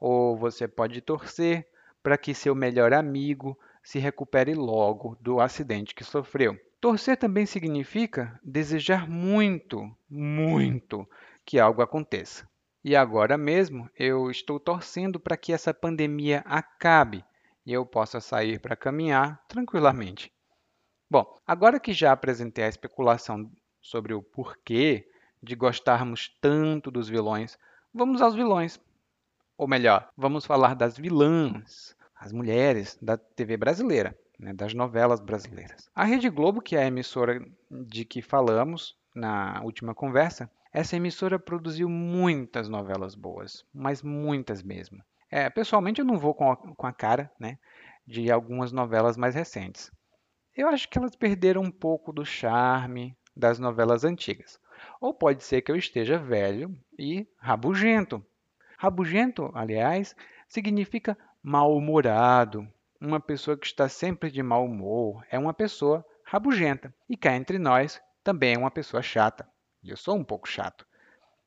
ou 0.00 0.36
você 0.36 0.66
pode 0.66 1.00
torcer 1.00 1.66
para 2.02 2.16
que 2.16 2.32
seu 2.32 2.54
melhor 2.54 2.94
amigo 2.94 3.58
se 3.82 3.98
recupere 3.98 4.54
logo 4.54 5.16
do 5.20 5.40
acidente 5.40 5.94
que 5.94 6.04
sofreu. 6.04 6.58
Torcer 6.80 7.16
também 7.16 7.44
significa 7.44 8.38
desejar 8.42 9.08
muito, 9.08 9.90
muito 10.08 11.08
que 11.44 11.58
algo 11.58 11.82
aconteça. 11.82 12.48
E 12.88 12.96
agora 12.96 13.36
mesmo 13.36 13.86
eu 13.94 14.30
estou 14.30 14.58
torcendo 14.58 15.20
para 15.20 15.36
que 15.36 15.52
essa 15.52 15.74
pandemia 15.74 16.42
acabe 16.46 17.22
e 17.66 17.70
eu 17.70 17.84
possa 17.84 18.18
sair 18.18 18.58
para 18.58 18.74
caminhar 18.74 19.44
tranquilamente. 19.46 20.32
Bom, 21.10 21.38
agora 21.46 21.78
que 21.78 21.92
já 21.92 22.12
apresentei 22.12 22.64
a 22.64 22.68
especulação 22.68 23.52
sobre 23.78 24.14
o 24.14 24.22
porquê 24.22 25.06
de 25.42 25.54
gostarmos 25.54 26.34
tanto 26.40 26.90
dos 26.90 27.10
vilões, 27.10 27.58
vamos 27.92 28.22
aos 28.22 28.34
vilões. 28.34 28.80
Ou 29.58 29.68
melhor, 29.68 30.08
vamos 30.16 30.46
falar 30.46 30.74
das 30.74 30.96
vilãs, 30.96 31.94
as 32.18 32.32
mulheres 32.32 32.98
da 33.02 33.18
TV 33.18 33.58
brasileira, 33.58 34.18
né, 34.38 34.54
das 34.54 34.72
novelas 34.72 35.20
brasileiras. 35.20 35.90
A 35.94 36.04
Rede 36.04 36.30
Globo, 36.30 36.62
que 36.62 36.74
é 36.74 36.84
a 36.84 36.86
emissora 36.86 37.38
de 37.70 38.06
que 38.06 38.22
falamos 38.22 38.96
na 39.14 39.60
última 39.62 39.94
conversa, 39.94 40.50
essa 40.78 40.94
emissora 40.94 41.40
produziu 41.40 41.88
muitas 41.88 42.68
novelas 42.68 43.16
boas, 43.16 43.64
mas 43.74 44.00
muitas 44.00 44.62
mesmo. 44.62 45.02
É, 45.28 45.50
pessoalmente, 45.50 46.00
eu 46.00 46.04
não 46.04 46.16
vou 46.16 46.32
com 46.32 46.52
a, 46.52 46.56
com 46.56 46.86
a 46.86 46.92
cara 46.92 47.28
né, 47.36 47.58
de 48.06 48.30
algumas 48.30 48.70
novelas 48.70 49.16
mais 49.16 49.34
recentes. 49.34 49.90
Eu 50.54 50.68
acho 50.68 50.88
que 50.88 50.96
elas 50.96 51.16
perderam 51.16 51.62
um 51.62 51.70
pouco 51.70 52.12
do 52.12 52.24
charme 52.24 53.16
das 53.36 53.58
novelas 53.58 54.04
antigas. 54.04 54.60
Ou 55.00 55.12
pode 55.12 55.42
ser 55.42 55.62
que 55.62 55.72
eu 55.72 55.74
esteja 55.74 56.16
velho 56.16 56.72
e 56.96 57.26
rabugento. 57.38 58.24
Rabugento, 58.78 59.50
aliás, 59.54 60.14
significa 60.48 61.18
mal-humorado. 61.42 62.68
Uma 63.00 63.18
pessoa 63.18 63.58
que 63.58 63.66
está 63.66 63.88
sempre 63.88 64.30
de 64.30 64.44
mau 64.44 64.64
humor 64.64 65.26
é 65.28 65.40
uma 65.40 65.52
pessoa 65.52 66.06
rabugenta. 66.22 66.94
E 67.08 67.16
cá 67.16 67.34
entre 67.34 67.58
nós, 67.58 68.00
também 68.22 68.54
é 68.54 68.58
uma 68.58 68.70
pessoa 68.70 69.02
chata. 69.02 69.44
E 69.82 69.90
eu 69.90 69.96
sou 69.96 70.16
um 70.16 70.24
pouco 70.24 70.48
chato. 70.48 70.86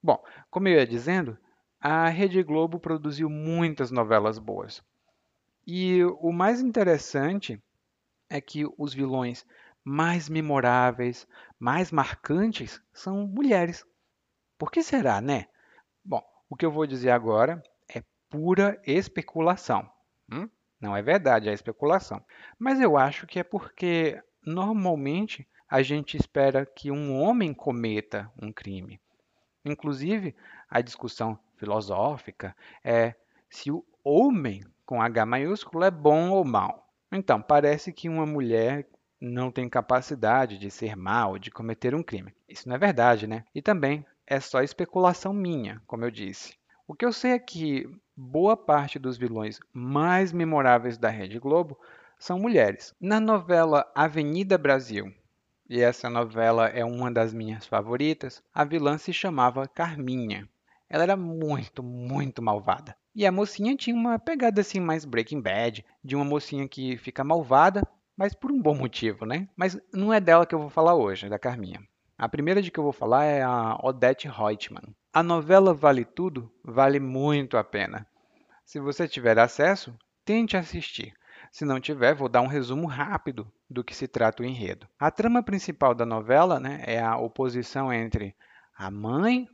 Bom, 0.01 0.23
como 0.49 0.67
eu 0.67 0.75
ia 0.75 0.87
dizendo, 0.87 1.37
a 1.79 2.07
Rede 2.09 2.41
Globo 2.43 2.79
produziu 2.79 3.29
muitas 3.29 3.91
novelas 3.91 4.39
boas. 4.39 4.83
E 5.65 6.03
o 6.19 6.31
mais 6.31 6.61
interessante 6.61 7.61
é 8.29 8.41
que 8.41 8.65
os 8.77 8.93
vilões 8.93 9.45
mais 9.83 10.29
memoráveis, 10.29 11.27
mais 11.59 11.91
marcantes 11.91 12.81
são 12.93 13.27
mulheres. 13.27 13.85
Por 14.57 14.71
que 14.71 14.83
será, 14.83 15.19
né? 15.21 15.47
Bom, 16.03 16.23
o 16.49 16.55
que 16.55 16.65
eu 16.65 16.71
vou 16.71 16.85
dizer 16.85 17.11
agora 17.11 17.61
é 17.89 18.03
pura 18.29 18.79
especulação. 18.85 19.89
Hum? 20.31 20.49
Não 20.79 20.95
é 20.95 21.01
verdade, 21.01 21.49
é 21.49 21.53
especulação. 21.53 22.23
Mas 22.57 22.79
eu 22.79 22.97
acho 22.97 23.27
que 23.27 23.39
é 23.39 23.43
porque 23.43 24.21
normalmente 24.45 25.47
a 25.71 25.81
gente 25.81 26.17
espera 26.17 26.65
que 26.65 26.91
um 26.91 27.17
homem 27.17 27.53
cometa 27.53 28.29
um 28.41 28.51
crime. 28.51 28.99
Inclusive, 29.63 30.35
a 30.69 30.81
discussão 30.81 31.39
filosófica 31.55 32.53
é 32.83 33.15
se 33.49 33.71
o 33.71 33.85
homem 34.03 34.65
com 34.85 35.01
H 35.01 35.25
maiúsculo 35.25 35.85
é 35.85 35.89
bom 35.89 36.31
ou 36.31 36.43
mal. 36.43 36.89
Então, 37.09 37.41
parece 37.41 37.93
que 37.93 38.09
uma 38.09 38.25
mulher 38.25 38.85
não 39.19 39.49
tem 39.49 39.69
capacidade 39.69 40.57
de 40.57 40.69
ser 40.69 40.97
mal, 40.97 41.39
de 41.39 41.49
cometer 41.49 41.95
um 41.95 42.03
crime. 42.03 42.35
Isso 42.49 42.67
não 42.67 42.75
é 42.75 42.79
verdade, 42.79 43.25
né? 43.25 43.45
E 43.55 43.61
também 43.61 44.05
é 44.27 44.41
só 44.41 44.61
especulação 44.61 45.31
minha, 45.31 45.81
como 45.87 46.03
eu 46.03 46.11
disse. 46.11 46.53
O 46.85 46.93
que 46.93 47.05
eu 47.05 47.13
sei 47.13 47.31
é 47.31 47.39
que 47.39 47.89
boa 48.13 48.57
parte 48.57 48.99
dos 48.99 49.17
vilões 49.17 49.57
mais 49.71 50.33
memoráveis 50.33 50.97
da 50.97 51.07
Rede 51.07 51.39
Globo 51.39 51.79
são 52.19 52.37
mulheres. 52.37 52.93
Na 52.99 53.21
novela 53.21 53.89
Avenida 53.95 54.57
Brasil, 54.57 55.13
e 55.71 55.79
essa 55.79 56.09
novela 56.09 56.67
é 56.67 56.83
uma 56.83 57.09
das 57.09 57.33
minhas 57.33 57.65
favoritas, 57.65 58.43
a 58.53 58.65
vilã 58.65 58.97
se 58.97 59.13
chamava 59.13 59.65
Carminha. 59.69 60.45
Ela 60.89 61.03
era 61.03 61.15
muito, 61.15 61.81
muito 61.81 62.41
malvada. 62.41 62.93
E 63.15 63.25
a 63.25 63.31
mocinha 63.31 63.73
tinha 63.77 63.95
uma 63.95 64.19
pegada 64.19 64.59
assim 64.59 64.81
mais 64.81 65.05
Breaking 65.05 65.39
Bad, 65.39 65.85
de 66.03 66.13
uma 66.13 66.25
mocinha 66.25 66.67
que 66.67 66.97
fica 66.97 67.23
malvada, 67.23 67.87
mas 68.17 68.33
por 68.33 68.51
um 68.51 68.61
bom 68.61 68.75
motivo, 68.75 69.25
né? 69.25 69.47
Mas 69.55 69.79
não 69.93 70.11
é 70.11 70.19
dela 70.19 70.45
que 70.45 70.53
eu 70.53 70.59
vou 70.59 70.69
falar 70.69 70.93
hoje, 70.93 71.27
é 71.27 71.29
da 71.29 71.39
Carminha. 71.39 71.81
A 72.17 72.27
primeira 72.27 72.61
de 72.61 72.69
que 72.69 72.77
eu 72.77 72.83
vou 72.83 72.91
falar 72.91 73.23
é 73.23 73.41
a 73.41 73.79
Odette 73.81 74.27
Reutemann. 74.27 74.93
A 75.13 75.23
novela 75.23 75.73
Vale 75.73 76.03
Tudo 76.03 76.51
vale 76.65 76.99
muito 76.99 77.55
a 77.55 77.63
pena. 77.63 78.05
Se 78.65 78.77
você 78.77 79.07
tiver 79.07 79.39
acesso, 79.39 79.97
tente 80.25 80.57
assistir. 80.57 81.13
Se 81.51 81.65
não 81.65 81.81
tiver, 81.81 82.15
vou 82.15 82.29
dar 82.29 82.41
um 82.41 82.47
resumo 82.47 82.87
rápido 82.87 83.51
do 83.69 83.83
que 83.83 83.93
se 83.93 84.07
trata 84.07 84.41
o 84.41 84.45
enredo. 84.45 84.87
A 84.97 85.11
trama 85.11 85.43
principal 85.43 85.93
da 85.93 86.05
novela 86.05 86.59
né, 86.59 86.81
é 86.85 86.99
a 86.99 87.17
oposição 87.17 87.91
entre 87.91 88.33
a 88.75 88.89
mãe, 88.89 89.49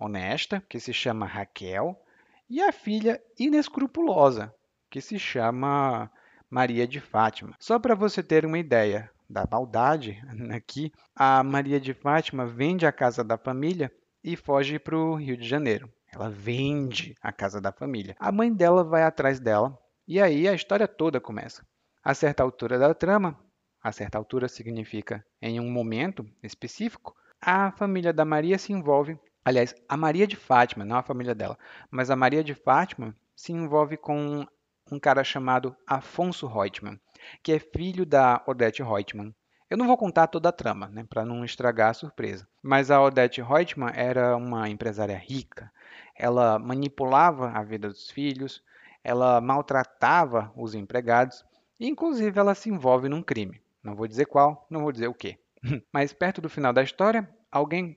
honesta, 0.00 0.64
que 0.66 0.80
se 0.80 0.94
chama 0.94 1.26
Raquel, 1.26 2.00
e 2.48 2.62
a 2.62 2.72
filha 2.72 3.22
inescrupulosa, 3.38 4.52
que 4.90 5.00
se 5.00 5.18
chama 5.18 6.10
Maria 6.50 6.88
de 6.88 7.00
Fátima. 7.00 7.54
Só 7.58 7.78
para 7.78 7.94
você 7.94 8.22
ter 8.22 8.46
uma 8.46 8.58
ideia 8.58 9.10
da 9.28 9.46
maldade 9.50 10.22
aqui, 10.54 10.90
a 11.14 11.42
Maria 11.42 11.78
de 11.78 11.92
Fátima 11.92 12.46
vende 12.46 12.86
a 12.86 12.92
casa 12.92 13.22
da 13.22 13.36
família 13.36 13.92
e 14.24 14.36
foge 14.36 14.78
para 14.78 14.96
o 14.96 15.14
Rio 15.14 15.36
de 15.36 15.46
Janeiro. 15.46 15.90
Ela 16.14 16.28
vende 16.28 17.16
a 17.22 17.32
casa 17.32 17.60
da 17.60 17.72
família. 17.72 18.14
A 18.18 18.30
mãe 18.30 18.52
dela 18.52 18.84
vai 18.84 19.02
atrás 19.02 19.40
dela 19.40 19.78
e 20.12 20.20
aí 20.20 20.46
a 20.46 20.52
história 20.52 20.86
toda 20.86 21.18
começa. 21.18 21.66
A 22.04 22.12
certa 22.12 22.42
altura 22.42 22.78
da 22.78 22.92
trama, 22.92 23.34
a 23.82 23.90
certa 23.92 24.18
altura 24.18 24.46
significa 24.46 25.24
em 25.40 25.58
um 25.58 25.70
momento 25.70 26.28
específico, 26.42 27.16
a 27.40 27.72
família 27.72 28.12
da 28.12 28.22
Maria 28.22 28.58
se 28.58 28.74
envolve, 28.74 29.18
aliás, 29.42 29.74
a 29.88 29.96
Maria 29.96 30.26
de 30.26 30.36
Fátima, 30.36 30.84
não 30.84 30.96
a 30.96 31.02
família 31.02 31.34
dela, 31.34 31.58
mas 31.90 32.10
a 32.10 32.16
Maria 32.16 32.44
de 32.44 32.52
Fátima 32.52 33.16
se 33.34 33.52
envolve 33.52 33.96
com 33.96 34.46
um 34.90 35.00
cara 35.00 35.24
chamado 35.24 35.74
Afonso 35.86 36.46
Reutemann, 36.46 37.00
que 37.42 37.50
é 37.50 37.58
filho 37.58 38.04
da 38.04 38.42
Odete 38.46 38.82
Reutemann. 38.82 39.34
Eu 39.70 39.78
não 39.78 39.86
vou 39.86 39.96
contar 39.96 40.26
toda 40.26 40.50
a 40.50 40.52
trama, 40.52 40.88
né, 40.88 41.06
para 41.08 41.24
não 41.24 41.42
estragar 41.42 41.88
a 41.88 41.94
surpresa. 41.94 42.46
Mas 42.62 42.90
a 42.90 43.00
Odete 43.00 43.40
Reutemann 43.40 43.94
era 43.94 44.36
uma 44.36 44.68
empresária 44.68 45.16
rica. 45.16 45.72
Ela 46.14 46.58
manipulava 46.58 47.48
a 47.52 47.62
vida 47.62 47.88
dos 47.88 48.10
filhos, 48.10 48.62
ela 49.04 49.40
maltratava 49.40 50.52
os 50.56 50.74
empregados 50.74 51.44
e, 51.78 51.88
inclusive, 51.88 52.38
ela 52.38 52.54
se 52.54 52.68
envolve 52.68 53.08
num 53.08 53.22
crime. 53.22 53.60
Não 53.82 53.94
vou 53.94 54.06
dizer 54.06 54.26
qual, 54.26 54.66
não 54.70 54.82
vou 54.82 54.92
dizer 54.92 55.08
o 55.08 55.14
quê. 55.14 55.38
Mas 55.92 56.12
perto 56.12 56.40
do 56.40 56.48
final 56.48 56.72
da 56.72 56.82
história, 56.82 57.28
alguém 57.50 57.96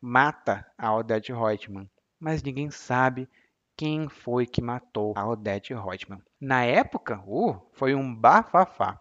mata 0.00 0.66
a 0.76 0.94
Odete 0.94 1.32
Reutemann, 1.32 1.90
mas 2.20 2.42
ninguém 2.42 2.70
sabe 2.70 3.28
quem 3.76 4.08
foi 4.08 4.46
que 4.46 4.62
matou 4.62 5.12
a 5.16 5.26
Odete 5.26 5.74
Reutemann. 5.74 6.22
Na 6.40 6.64
época, 6.64 7.22
uh, 7.26 7.60
foi 7.72 7.94
um 7.94 8.14
bafafá. 8.14 9.00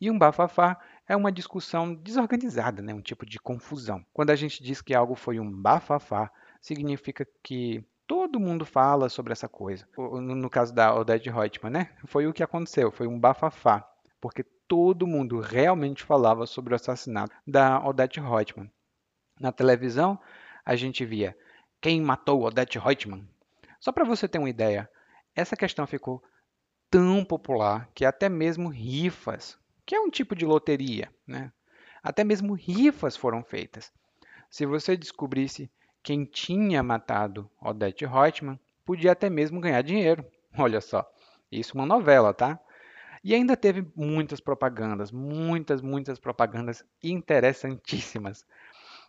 E 0.00 0.10
um 0.10 0.18
bafafá 0.18 0.78
é 1.08 1.16
uma 1.16 1.32
discussão 1.32 1.94
desorganizada, 1.94 2.82
né? 2.82 2.92
um 2.92 3.00
tipo 3.00 3.24
de 3.26 3.38
confusão. 3.38 4.04
Quando 4.12 4.30
a 4.30 4.36
gente 4.36 4.62
diz 4.62 4.80
que 4.80 4.94
algo 4.94 5.14
foi 5.14 5.38
um 5.38 5.50
bafafá, 5.50 6.30
significa 6.60 7.26
que 7.42 7.84
todo 8.06 8.40
mundo 8.40 8.64
fala 8.64 9.08
sobre 9.08 9.32
essa 9.32 9.48
coisa. 9.48 9.88
No 9.96 10.50
caso 10.50 10.74
da 10.74 10.94
Odete 10.94 11.30
Reutemann, 11.30 11.72
né? 11.72 11.90
Foi 12.06 12.26
o 12.26 12.32
que 12.32 12.42
aconteceu, 12.42 12.90
foi 12.90 13.06
um 13.06 13.18
bafafá, 13.18 13.88
porque 14.20 14.42
todo 14.66 15.06
mundo 15.06 15.40
realmente 15.40 16.02
falava 16.02 16.46
sobre 16.46 16.72
o 16.72 16.76
assassinato 16.76 17.34
da 17.46 17.84
Odete 17.84 18.20
Reutemann. 18.20 18.70
Na 19.38 19.52
televisão, 19.52 20.18
a 20.64 20.76
gente 20.76 21.04
via 21.04 21.36
quem 21.80 22.00
matou 22.00 22.42
Odete 22.42 22.78
Reutemann. 22.78 23.28
Só 23.80 23.92
para 23.92 24.04
você 24.04 24.26
ter 24.26 24.38
uma 24.38 24.48
ideia, 24.48 24.88
essa 25.34 25.56
questão 25.56 25.86
ficou 25.86 26.22
tão 26.90 27.24
popular 27.24 27.88
que 27.94 28.04
até 28.04 28.28
mesmo 28.28 28.68
rifas, 28.68 29.58
que 29.84 29.94
é 29.94 30.00
um 30.00 30.08
tipo 30.08 30.34
de 30.34 30.46
loteria, 30.46 31.12
né? 31.26 31.52
Até 32.02 32.22
mesmo 32.22 32.54
rifas 32.54 33.16
foram 33.16 33.42
feitas. 33.42 33.92
Se 34.50 34.64
você 34.64 34.96
descobrisse 34.96 35.70
quem 36.04 36.26
tinha 36.26 36.82
matado 36.82 37.50
Odette 37.58 38.04
Reutemann 38.04 38.60
podia 38.84 39.12
até 39.12 39.30
mesmo 39.30 39.58
ganhar 39.58 39.82
dinheiro. 39.82 40.24
Olha 40.56 40.80
só, 40.80 41.10
isso 41.50 41.72
é 41.72 41.80
uma 41.80 41.86
novela, 41.86 42.34
tá? 42.34 42.60
E 43.24 43.34
ainda 43.34 43.56
teve 43.56 43.90
muitas 43.96 44.38
propagandas, 44.38 45.10
muitas, 45.10 45.80
muitas 45.80 46.18
propagandas 46.18 46.84
interessantíssimas. 47.02 48.44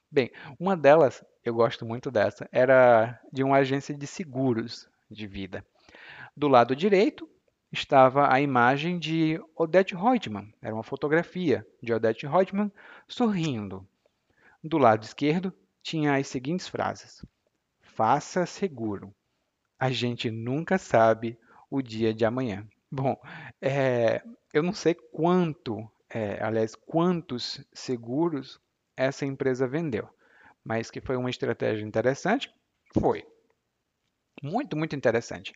Bem, 0.09 0.31
uma 0.57 0.77
delas, 0.77 1.21
eu 1.43 1.53
gosto 1.53 1.85
muito 1.85 2.09
dessa, 2.09 2.47
era 2.49 3.19
de 3.31 3.43
uma 3.43 3.57
agência 3.57 3.93
de 3.93 4.07
seguros 4.07 4.87
de 5.11 5.27
vida. 5.27 5.65
Do 6.35 6.47
lado 6.47 6.73
direito 6.73 7.29
estava 7.73 8.33
a 8.33 8.39
imagem 8.39 8.97
de 8.97 9.37
Odette 9.53 9.93
Reutemann, 9.95 10.53
era 10.61 10.73
uma 10.73 10.83
fotografia 10.83 11.67
de 11.83 11.93
Odette 11.93 12.25
Reutemann 12.25 12.71
sorrindo. 13.05 13.85
Do 14.63 14.77
lado 14.77 15.03
esquerdo 15.03 15.53
tinha 15.85 16.15
as 16.15 16.27
seguintes 16.27 16.67
frases: 16.67 17.23
Faça 17.79 18.45
seguro. 18.47 19.13
A 19.79 19.91
gente 19.91 20.31
nunca 20.31 20.77
sabe 20.79 21.37
o 21.69 21.81
dia 21.81 22.13
de 22.13 22.25
amanhã. 22.25 22.67
Bom, 22.91 23.15
é, 23.61 24.23
eu 24.51 24.63
não 24.63 24.73
sei 24.73 24.95
quanto, 24.95 25.87
é, 26.09 26.41
aliás, 26.43 26.75
quantos 26.75 27.63
seguros 27.71 28.59
essa 28.97 29.25
empresa 29.25 29.67
vendeu, 29.67 30.09
mas 30.63 30.89
que 30.89 31.01
foi 31.01 31.15
uma 31.17 31.29
estratégia 31.29 31.85
interessante, 31.85 32.51
foi. 32.97 33.23
Muito, 34.41 34.75
muito 34.75 34.95
interessante. 34.95 35.53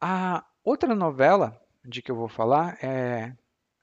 A 0.00 0.44
outra 0.64 0.94
novela 0.94 1.60
de 1.84 2.00
que 2.00 2.10
eu 2.10 2.16
vou 2.16 2.28
falar 2.28 2.82
é 2.82 3.36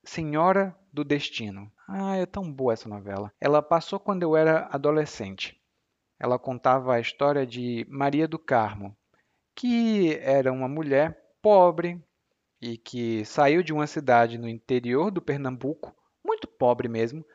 Senhora 0.04 0.76
do 0.92 1.04
Destino. 1.04 1.72
Ah, 1.88 2.16
é 2.16 2.26
tão 2.26 2.52
boa 2.52 2.74
essa 2.74 2.90
novela. 2.90 3.32
Ela 3.40 3.62
passou 3.62 4.00
quando 4.00 4.24
eu 4.24 4.36
era 4.36 4.68
adolescente. 4.72 5.61
Ela 6.22 6.38
contava 6.38 6.94
a 6.94 7.00
história 7.00 7.48
de 7.48 7.84
Maria 7.90 8.28
do 8.28 8.38
Carmo, 8.38 8.96
que 9.56 10.14
era 10.22 10.54
uma 10.54 10.68
mulher 10.68 11.20
pobre 11.42 12.00
e 12.62 12.78
que 12.78 13.26
saiu 13.26 13.64
de 13.64 13.74
uma 13.74 13.88
cidade 13.88 14.38
no 14.38 14.48
interior 14.48 15.10
do 15.10 15.20
Pernambuco, 15.20 15.96
muito 16.24 16.48
pobre 16.48 16.88
mesmo, 16.88 17.26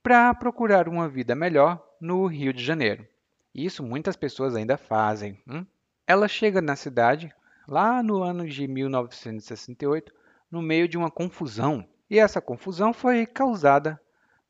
para 0.00 0.32
procurar 0.32 0.88
uma 0.88 1.08
vida 1.08 1.34
melhor 1.34 1.84
no 2.00 2.24
Rio 2.26 2.52
de 2.52 2.62
Janeiro. 2.62 3.04
Isso 3.52 3.82
muitas 3.82 4.14
pessoas 4.14 4.54
ainda 4.54 4.76
fazem. 4.76 5.42
Hum? 5.44 5.66
Ela 6.06 6.28
chega 6.28 6.62
na 6.62 6.76
cidade 6.76 7.34
lá 7.66 8.00
no 8.00 8.22
ano 8.22 8.48
de 8.48 8.68
1968, 8.68 10.14
no 10.48 10.62
meio 10.62 10.86
de 10.86 10.96
uma 10.96 11.10
confusão 11.10 11.84
e 12.08 12.20
essa 12.20 12.40
confusão 12.40 12.92
foi 12.92 13.26
causada 13.26 14.00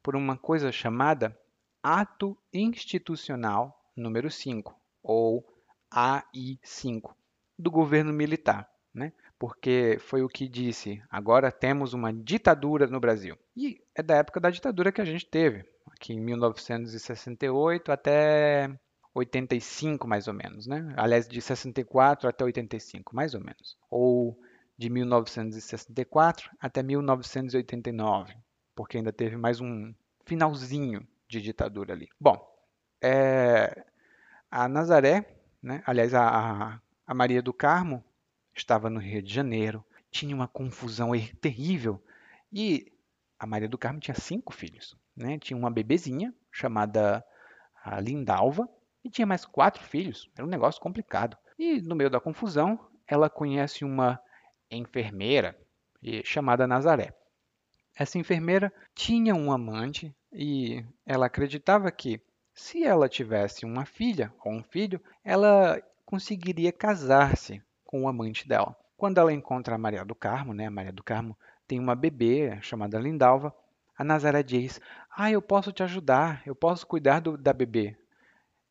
por 0.03 0.15
uma 0.15 0.37
coisa 0.37 0.71
chamada 0.71 1.35
Ato 1.83 2.37
Institucional 2.53 3.86
número 3.97 4.31
5, 4.31 4.75
ou 5.03 5.47
AI5, 5.93 7.15
do 7.59 7.71
governo 7.71 8.13
militar, 8.13 8.69
né? 8.93 9.13
porque 9.39 9.99
foi 10.01 10.23
o 10.23 10.29
que 10.29 10.49
disse, 10.49 11.03
agora 11.11 11.53
temos 11.53 11.93
uma 11.93 12.13
ditadura 12.13 12.87
no 12.87 13.01
Brasil. 13.01 13.37
E 13.57 13.83
é 13.95 14.03
da 14.03 14.17
época 14.17 14.41
da 14.41 14.51
ditadura 14.51 14.93
que 14.93 15.01
a 15.01 15.05
gente 15.05 15.27
teve, 15.27 15.65
aqui 15.87 16.15
em 16.15 16.21
1968 16.21 17.93
até 17.93 18.71
85 19.15 20.07
mais 20.07 20.29
ou 20.29 20.35
menos, 20.35 20.67
né? 20.67 20.93
Aliás, 20.97 21.29
de 21.29 21.41
64 21.41 22.29
até 22.29 22.45
85, 22.45 23.15
mais 23.15 23.35
ou 23.35 23.41
menos. 23.41 23.77
Ou 23.91 24.39
de 24.77 24.91
1964 24.91 26.51
até 26.61 26.83
1989, 26.83 28.35
porque 28.75 28.99
ainda 28.99 29.13
teve 29.13 29.37
mais 29.37 29.61
um 29.61 29.95
finalzinho 30.25 31.07
de 31.29 31.41
ditadura 31.41 31.95
ali. 31.95 32.09
Bom, 32.21 32.56
é, 33.03 33.85
a 34.51 34.69
Nazaré, 34.69 35.39
né, 35.63 35.83
aliás, 35.87 36.15
a, 36.15 36.81
a 37.07 37.15
Maria 37.15 37.43
do 37.43 37.53
Carmo, 37.53 38.05
estava 38.55 38.89
no 38.89 39.01
Rio 39.01 39.23
de 39.23 39.33
Janeiro, 39.33 39.85
tinha 40.11 40.35
uma 40.35 40.49
confusão 40.49 41.11
terrível 41.41 42.03
e 42.53 42.93
a 43.39 43.47
Maria 43.47 43.69
do 43.69 43.79
Carmo 43.79 44.01
tinha 44.01 44.15
cinco 44.15 44.53
filhos. 44.53 44.97
Né? 45.15 45.39
Tinha 45.39 45.57
uma 45.57 45.71
bebezinha 45.71 46.35
chamada 46.51 47.25
Lindalva 48.03 48.69
e 49.05 49.11
tinha 49.11 49.27
mais 49.27 49.45
quatro 49.45 49.83
filhos. 49.83 50.31
Era 50.35 50.47
um 50.47 50.51
negócio 50.51 50.81
complicado. 50.81 51.37
E 51.59 51.81
no 51.81 51.95
meio 51.95 52.11
da 52.11 52.21
confusão, 52.21 52.79
ela 53.07 53.31
conhece 53.31 53.85
uma 53.85 54.21
enfermeira 54.71 55.57
chamada 56.25 56.67
Nazaré. 56.67 57.15
Essa 57.95 58.19
enfermeira 58.19 58.73
tinha 58.95 59.35
um 59.35 59.51
amante 59.51 60.15
e 60.33 60.85
ela 61.05 61.27
acreditava 61.27 61.91
que, 61.91 62.21
se 62.57 62.83
ela 62.83 63.07
tivesse 63.07 63.67
uma 63.67 63.85
filha 63.85 64.33
ou 64.43 64.51
um 64.51 64.63
filho, 64.63 64.99
ela 65.23 65.81
conseguiria 66.07 66.73
casar-se 66.73 67.63
com 67.85 68.03
o 68.03 68.09
amante 68.09 68.49
dela. 68.49 68.75
Quando 68.97 69.19
ela 69.19 69.33
encontra 69.33 69.75
a 69.75 69.79
Maria 69.79 70.05
do 70.07 70.15
Carmo, 70.15 70.55
né, 70.55 70.67
a 70.67 70.71
Maria 70.71 70.93
do 70.93 71.03
Carmo 71.03 71.37
tem 71.69 71.79
uma 71.79 71.95
bebê 71.95 72.59
chamada 72.63 72.99
Lindalva, 72.99 73.55
a 73.97 74.03
Nazaré 74.03 74.43
diz: 74.43 74.81
Ah, 75.15 75.31
eu 75.31 75.43
posso 75.43 75.71
te 75.71 75.83
ajudar, 75.83 76.43
eu 76.47 76.55
posso 76.55 76.87
cuidar 76.87 77.21
do, 77.21 77.37
da 77.37 77.53
bebê. 77.53 77.95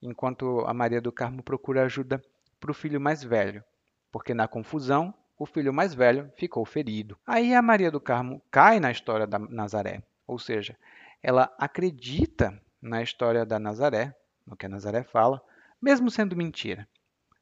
Enquanto 0.01 0.65
a 0.65 0.73
Maria 0.73 0.99
do 0.99 1.11
Carmo 1.11 1.43
procura 1.43 1.83
ajuda 1.83 2.19
para 2.59 2.71
o 2.71 2.75
filho 2.75 2.99
mais 2.99 3.23
velho, 3.23 3.63
porque 4.11 4.33
na 4.33 4.47
confusão 4.47 5.13
o 5.37 5.45
filho 5.45 5.71
mais 5.71 5.93
velho 5.93 6.31
ficou 6.35 6.65
ferido. 6.65 7.17
Aí 7.25 7.53
a 7.53 7.61
Maria 7.61 7.91
do 7.91 8.01
Carmo 8.01 8.41
cai 8.49 8.79
na 8.79 8.89
história 8.89 9.27
da 9.27 9.37
Nazaré, 9.37 10.01
ou 10.25 10.39
seja, 10.39 10.75
ela 11.21 11.53
acredita 11.59 12.59
na 12.85 13.01
história 13.01 13.43
da 13.43 13.57
Nazaré, 13.59 14.15
no 14.45 14.55
que 14.55 14.67
a 14.67 14.69
Nazaré 14.69 15.03
fala, 15.03 15.41
mesmo 15.81 16.11
sendo 16.11 16.35
mentira. 16.35 16.87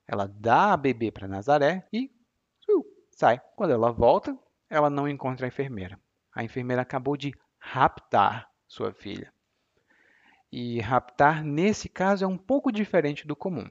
Ela 0.08 0.26
dá 0.28 0.72
a 0.72 0.78
bebê 0.78 1.12
para 1.12 1.28
Nazaré 1.28 1.86
e 1.92 2.10
uh, 2.70 2.86
sai. 3.12 3.42
Quando 3.56 3.72
ela 3.72 3.92
volta, 3.92 4.38
ela 4.70 4.90
não 4.90 5.08
encontra 5.08 5.46
a 5.46 5.50
enfermeira. 5.50 6.00
A 6.34 6.44
enfermeira 6.44 6.82
acabou 6.82 7.18
de 7.18 7.34
raptar 7.60 8.50
sua 8.68 8.94
filha. 8.94 9.34
E 10.52 10.80
raptar, 10.80 11.44
nesse 11.44 11.90
caso, 11.90 12.24
é 12.24 12.28
um 12.28 12.38
pouco 12.38 12.72
diferente 12.72 13.28
do 13.28 13.36
comum. 13.36 13.70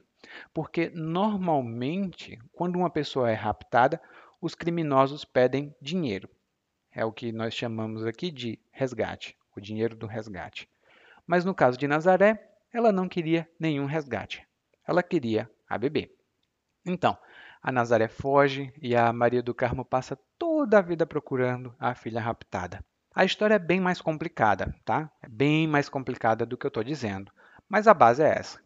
Porque 0.53 0.91
normalmente, 0.93 2.39
quando 2.51 2.75
uma 2.75 2.89
pessoa 2.89 3.31
é 3.31 3.33
raptada, 3.33 4.01
os 4.39 4.53
criminosos 4.53 5.25
pedem 5.25 5.75
dinheiro. 5.81 6.29
É 6.91 7.03
o 7.03 7.11
que 7.11 7.31
nós 7.31 7.53
chamamos 7.53 8.05
aqui 8.05 8.29
de 8.29 8.59
resgate, 8.71 9.35
o 9.55 9.61
dinheiro 9.61 9.95
do 9.95 10.05
resgate. 10.05 10.69
Mas 11.25 11.45
no 11.45 11.53
caso 11.53 11.77
de 11.77 11.87
Nazaré, 11.87 12.51
ela 12.71 12.91
não 12.91 13.07
queria 13.07 13.49
nenhum 13.59 13.85
resgate. 13.85 14.45
Ela 14.87 15.03
queria 15.03 15.49
a 15.69 15.77
bebê. 15.77 16.11
Então, 16.85 17.17
a 17.61 17.71
Nazaré 17.71 18.07
foge 18.07 18.73
e 18.81 18.95
a 18.95 19.13
Maria 19.13 19.41
do 19.41 19.53
Carmo 19.53 19.85
passa 19.85 20.19
toda 20.37 20.79
a 20.79 20.81
vida 20.81 21.05
procurando 21.05 21.73
a 21.79 21.95
filha 21.95 22.19
raptada. 22.19 22.83
A 23.15 23.23
história 23.23 23.55
é 23.55 23.59
bem 23.59 23.79
mais 23.79 24.01
complicada, 24.01 24.75
tá? 24.83 25.09
É 25.21 25.29
bem 25.29 25.67
mais 25.67 25.87
complicada 25.87 26.45
do 26.45 26.57
que 26.57 26.65
eu 26.65 26.69
estou 26.69 26.83
dizendo, 26.83 27.31
mas 27.69 27.87
a 27.87 27.93
base 27.93 28.23
é 28.23 28.27
essa. 28.27 28.59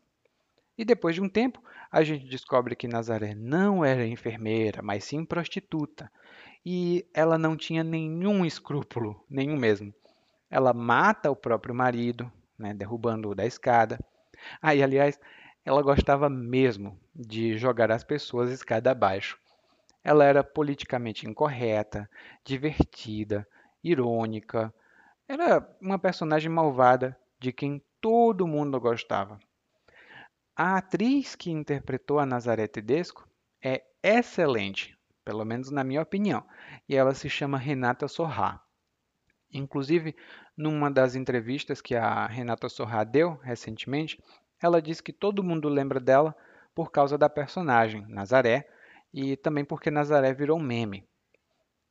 E 0.78 0.86
depois 0.86 1.15
de 1.15 1.22
um 1.22 1.30
tempo, 1.30 1.62
a 1.91 2.04
gente 2.04 2.28
descobre 2.28 2.76
que 2.76 2.88
Nazaré 2.88 3.36
não 3.36 3.84
era 3.84 4.06
enfermeira, 4.06 4.82
mas 4.82 5.04
sim 5.04 5.26
prostituta. 5.26 6.12
E 6.65 7.06
ela 7.13 7.38
não 7.38 7.56
tinha 7.58 7.84
nenhum 7.84 8.46
escrúpulo, 8.46 9.24
nenhum 9.30 9.58
mesmo. 9.58 9.93
Ela 10.50 10.74
mata 10.74 11.30
o 11.30 11.36
próprio 11.36 11.76
marido, 11.76 12.32
né, 12.58 12.74
derrubando-o 12.74 13.36
da 13.36 13.46
escada. 13.46 14.00
Ah, 14.62 14.70
aliás, 14.70 15.20
ela 15.65 15.82
gostava 15.82 16.30
mesmo 16.30 17.00
de 17.13 17.58
jogar 17.58 17.91
as 17.91 18.04
pessoas 18.04 18.50
escada 18.52 18.91
abaixo. 18.91 19.38
Ela 20.04 20.24
era 20.24 20.43
politicamente 20.43 21.28
incorreta, 21.28 22.10
divertida, 22.43 23.48
irônica. 23.84 24.74
Era 25.28 25.67
uma 25.82 26.00
personagem 26.00 26.50
malvada 26.50 27.17
de 27.39 27.52
quem 27.52 27.82
todo 28.00 28.48
mundo 28.48 28.80
gostava. 28.80 29.39
A 30.56 30.78
atriz 30.78 31.36
que 31.36 31.52
interpretou 31.52 32.20
a 32.20 32.26
Nazaré 32.26 32.67
Tedesco 32.67 33.28
é 33.62 33.84
excelente, 34.02 34.98
pelo 35.24 35.43
menos 35.43 35.70
na 35.70 35.84
minha 35.84 36.02
opinião, 36.02 36.43
e 36.88 36.96
ela 36.96 37.13
se 37.13 37.30
chama 37.30 37.58
Renata 37.58 38.08
Sorrá. 38.08 38.63
Inclusive, 39.52 40.15
numa 40.58 40.89
das 40.89 41.15
entrevistas 41.15 41.80
que 41.80 41.96
a 41.96 42.26
Renata 42.26 42.67
Sorrá 42.67 43.04
deu 43.04 43.39
recentemente, 43.43 44.22
ela 44.60 44.82
disse 44.82 45.04
que 45.04 45.13
todo 45.13 45.43
mundo 45.43 45.70
lembra 45.70 46.00
dela 46.00 46.36
por 46.74 46.91
causa 46.91 47.17
da 47.17 47.30
personagem, 47.30 48.06
Nazaré, 48.08 48.67
e 49.13 49.38
também 49.38 49.63
porque 49.63 49.91
Nazaré 49.91 50.34
virou 50.34 50.60
meme. 50.60 51.08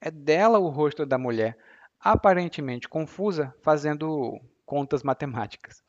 É 0.00 0.10
dela 0.10 0.58
o 0.58 0.68
rosto 0.68 1.06
da 1.06 1.16
mulher, 1.16 1.56
aparentemente 2.00 2.88
confusa, 2.88 3.54
fazendo 3.62 4.38
contas 4.64 5.02
matemáticas. 5.02 5.82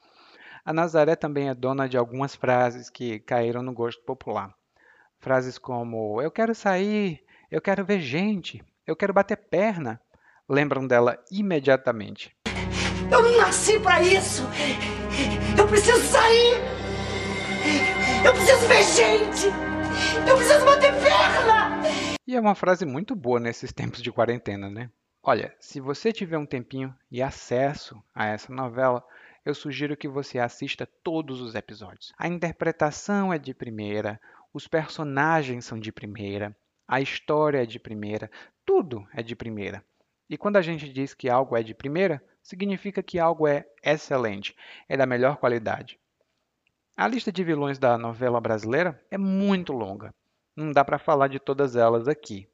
A 0.64 0.72
Nazaré 0.72 1.16
também 1.16 1.50
é 1.50 1.56
dona 1.56 1.90
de 1.90 1.98
algumas 1.98 2.36
frases 2.36 2.90
que 2.90 3.20
caíram 3.20 3.64
no 3.64 3.74
gosto 3.74 4.04
popular. 4.04 4.54
Frases 5.20 5.58
como 5.58 6.22
eu 6.22 6.30
quero 6.30 6.54
sair, 6.54 7.24
eu 7.50 7.60
quero 7.60 7.84
ver 7.84 8.00
gente, 8.00 8.64
eu 8.86 8.96
quero 8.96 9.14
bater 9.14 9.38
perna, 9.38 10.00
lembram 10.48 10.86
dela 10.86 11.18
imediatamente. 11.32 12.37
Eu 13.10 13.24
não 13.24 13.38
nasci 13.38 13.80
para 13.80 14.02
isso! 14.02 14.44
Eu 15.58 15.66
preciso 15.68 16.02
sair! 16.02 16.56
Eu 18.26 18.34
preciso 18.34 18.68
ver 18.68 18.84
gente! 18.84 19.48
Eu 20.30 20.36
preciso 20.36 20.66
bater 20.66 20.92
perna! 20.92 21.82
E 22.28 22.36
é 22.36 22.40
uma 22.40 22.54
frase 22.54 22.86
muito 22.86 23.16
boa 23.16 23.40
nesses 23.40 23.72
tempos 23.72 24.02
de 24.02 24.12
quarentena, 24.12 24.70
né? 24.70 24.92
Olha, 25.24 25.56
se 25.58 25.80
você 25.80 26.12
tiver 26.12 26.38
um 26.38 26.46
tempinho 26.46 26.94
e 27.10 27.22
acesso 27.22 28.02
a 28.14 28.28
essa 28.28 28.52
novela, 28.54 29.02
eu 29.46 29.56
sugiro 29.56 29.96
que 29.96 30.08
você 30.08 30.38
assista 30.38 30.86
todos 31.02 31.40
os 31.40 31.56
episódios. 31.56 32.12
A 32.18 32.28
interpretação 32.28 33.32
é 33.32 33.38
de 33.40 33.54
primeira, 33.54 34.20
os 34.54 34.68
personagens 34.68 35.64
são 35.64 35.80
de 35.80 35.94
primeira, 35.94 36.54
a 36.86 37.00
história 37.00 37.64
é 37.64 37.66
de 37.66 37.80
primeira, 37.80 38.30
tudo 38.66 39.08
é 39.14 39.24
de 39.24 39.36
primeira. 39.36 39.82
E 40.30 40.38
quando 40.38 40.58
a 40.58 40.62
gente 40.62 40.92
diz 40.92 41.14
que 41.14 41.30
algo 41.30 41.56
é 41.56 41.64
de 41.64 41.74
primeira, 41.74 42.22
significa 42.48 43.04
que 43.04 43.20
algo 43.20 43.46
é 43.46 43.68
excelente, 43.84 44.56
é 44.88 44.96
da 44.96 45.06
melhor 45.06 45.36
qualidade. 45.36 46.00
A 46.96 47.06
lista 47.06 47.30
de 47.30 47.44
vilões 47.44 47.78
da 47.78 47.98
novela 47.98 48.40
brasileira 48.40 49.04
é 49.12 49.18
muito 49.18 49.74
longa. 49.74 50.14
Não 50.56 50.72
dá 50.72 50.84
para 50.86 50.98
falar 50.98 51.28
de 51.28 51.40
todas 51.40 51.76
elas 51.76 52.08
aqui. 52.08 52.48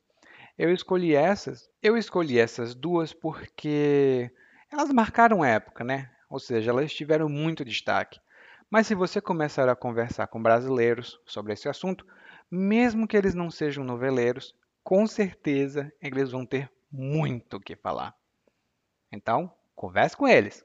Eu 0.57 0.73
escolhi 0.73 1.13
essas, 1.13 1.69
eu 1.81 1.95
escolhi 1.95 2.39
essas 2.39 2.73
duas 2.73 3.13
porque 3.13 4.31
elas 4.71 4.89
marcaram 4.91 5.45
época, 5.45 5.83
né? 5.83 6.09
Ou 6.27 6.39
seja, 6.39 6.71
elas 6.71 6.91
tiveram 6.91 7.29
muito 7.29 7.63
destaque. 7.63 8.19
Mas 8.71 8.87
se 8.87 8.95
você 8.95 9.21
começar 9.21 9.69
a 9.69 9.75
conversar 9.75 10.25
com 10.25 10.41
brasileiros 10.41 11.19
sobre 11.23 11.53
esse 11.53 11.69
assunto, 11.69 12.03
mesmo 12.49 13.07
que 13.07 13.15
eles 13.15 13.35
não 13.35 13.51
sejam 13.51 13.83
noveleiros, 13.83 14.55
com 14.83 15.05
certeza 15.05 15.93
eles 16.01 16.31
vão 16.31 16.47
ter 16.47 16.71
muito 16.91 17.57
o 17.57 17.59
que 17.59 17.75
falar. 17.75 18.15
Então, 19.11 19.53
converse 19.75 20.15
com 20.15 20.27
eles. 20.27 20.63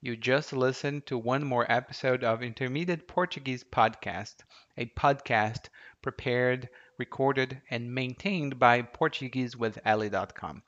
You 0.00 0.16
just 0.16 0.52
listened 0.52 1.06
to 1.06 1.16
one 1.16 1.44
more 1.44 1.64
episode 1.72 2.24
of 2.24 2.42
Intermediate 2.42 3.08
Portuguese 3.08 3.64
Podcast, 3.64 4.36
a 4.76 4.86
podcast 4.86 5.68
prepared, 6.02 6.68
recorded, 6.98 7.62
and 7.70 7.94
maintained 7.94 8.58
by 8.58 8.82
PortugueseWithEllie.com. 8.82 10.62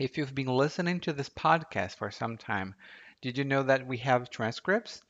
If 0.00 0.18
you've 0.18 0.34
been 0.34 0.48
listening 0.48 1.00
to 1.00 1.12
this 1.12 1.28
podcast 1.28 1.94
for 1.96 2.10
some 2.10 2.36
time, 2.36 2.74
did 3.20 3.38
you 3.38 3.44
know 3.44 3.62
that 3.62 3.86
we 3.86 3.98
have 3.98 4.30
transcripts? 4.30 5.00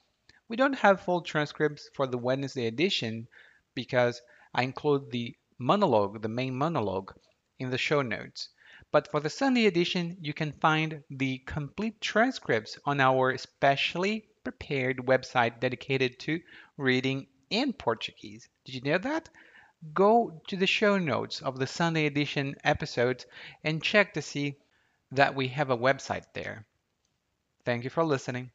We 0.49 0.57
don't 0.57 0.75
have 0.75 1.01
full 1.01 1.23
transcripts 1.23 1.89
for 1.95 2.07
the 2.07 2.19
Wednesday 2.19 2.67
edition 2.67 3.27
because 3.75 4.21
I 4.53 4.65
include 4.65 5.11
the 5.11 5.35
monologue, 5.63 6.21
the 6.21 6.29
main 6.29 6.55
monologue, 6.55 7.15
in 7.59 7.71
the 7.71 7.79
show 7.79 8.03
notes. 8.03 8.49
But 8.91 9.11
for 9.11 9.21
the 9.21 9.31
Sunday 9.31 9.67
edition, 9.67 10.17
you 10.21 10.35
can 10.35 10.53
find 10.53 11.03
the 11.09 11.39
complete 11.47 12.01
transcripts 12.01 12.79
on 12.85 13.01
our 13.01 13.39
specially 13.39 14.27
prepared 14.45 14.99
website 14.99 15.61
dedicated 15.61 16.19
to 16.21 16.41
reading 16.77 17.29
in 17.49 17.73
Portuguese. 17.73 18.49
Did 18.65 18.75
you 18.75 18.81
know 18.83 18.99
that? 18.99 19.29
Go 19.95 20.43
to 20.49 20.57
the 20.57 20.67
show 20.67 20.99
notes 20.99 21.41
of 21.41 21.59
the 21.59 21.67
Sunday 21.67 22.07
edition 22.07 22.57
episodes 22.65 23.25
and 23.65 23.83
check 23.83 24.15
to 24.15 24.23
see 24.23 24.57
that 25.13 25.35
we 25.35 25.49
have 25.49 25.71
a 25.71 25.77
website 25.77 26.25
there. 26.35 26.67
Thank 27.65 27.85
you 27.85 27.91
for 27.91 28.05
listening. 28.05 28.51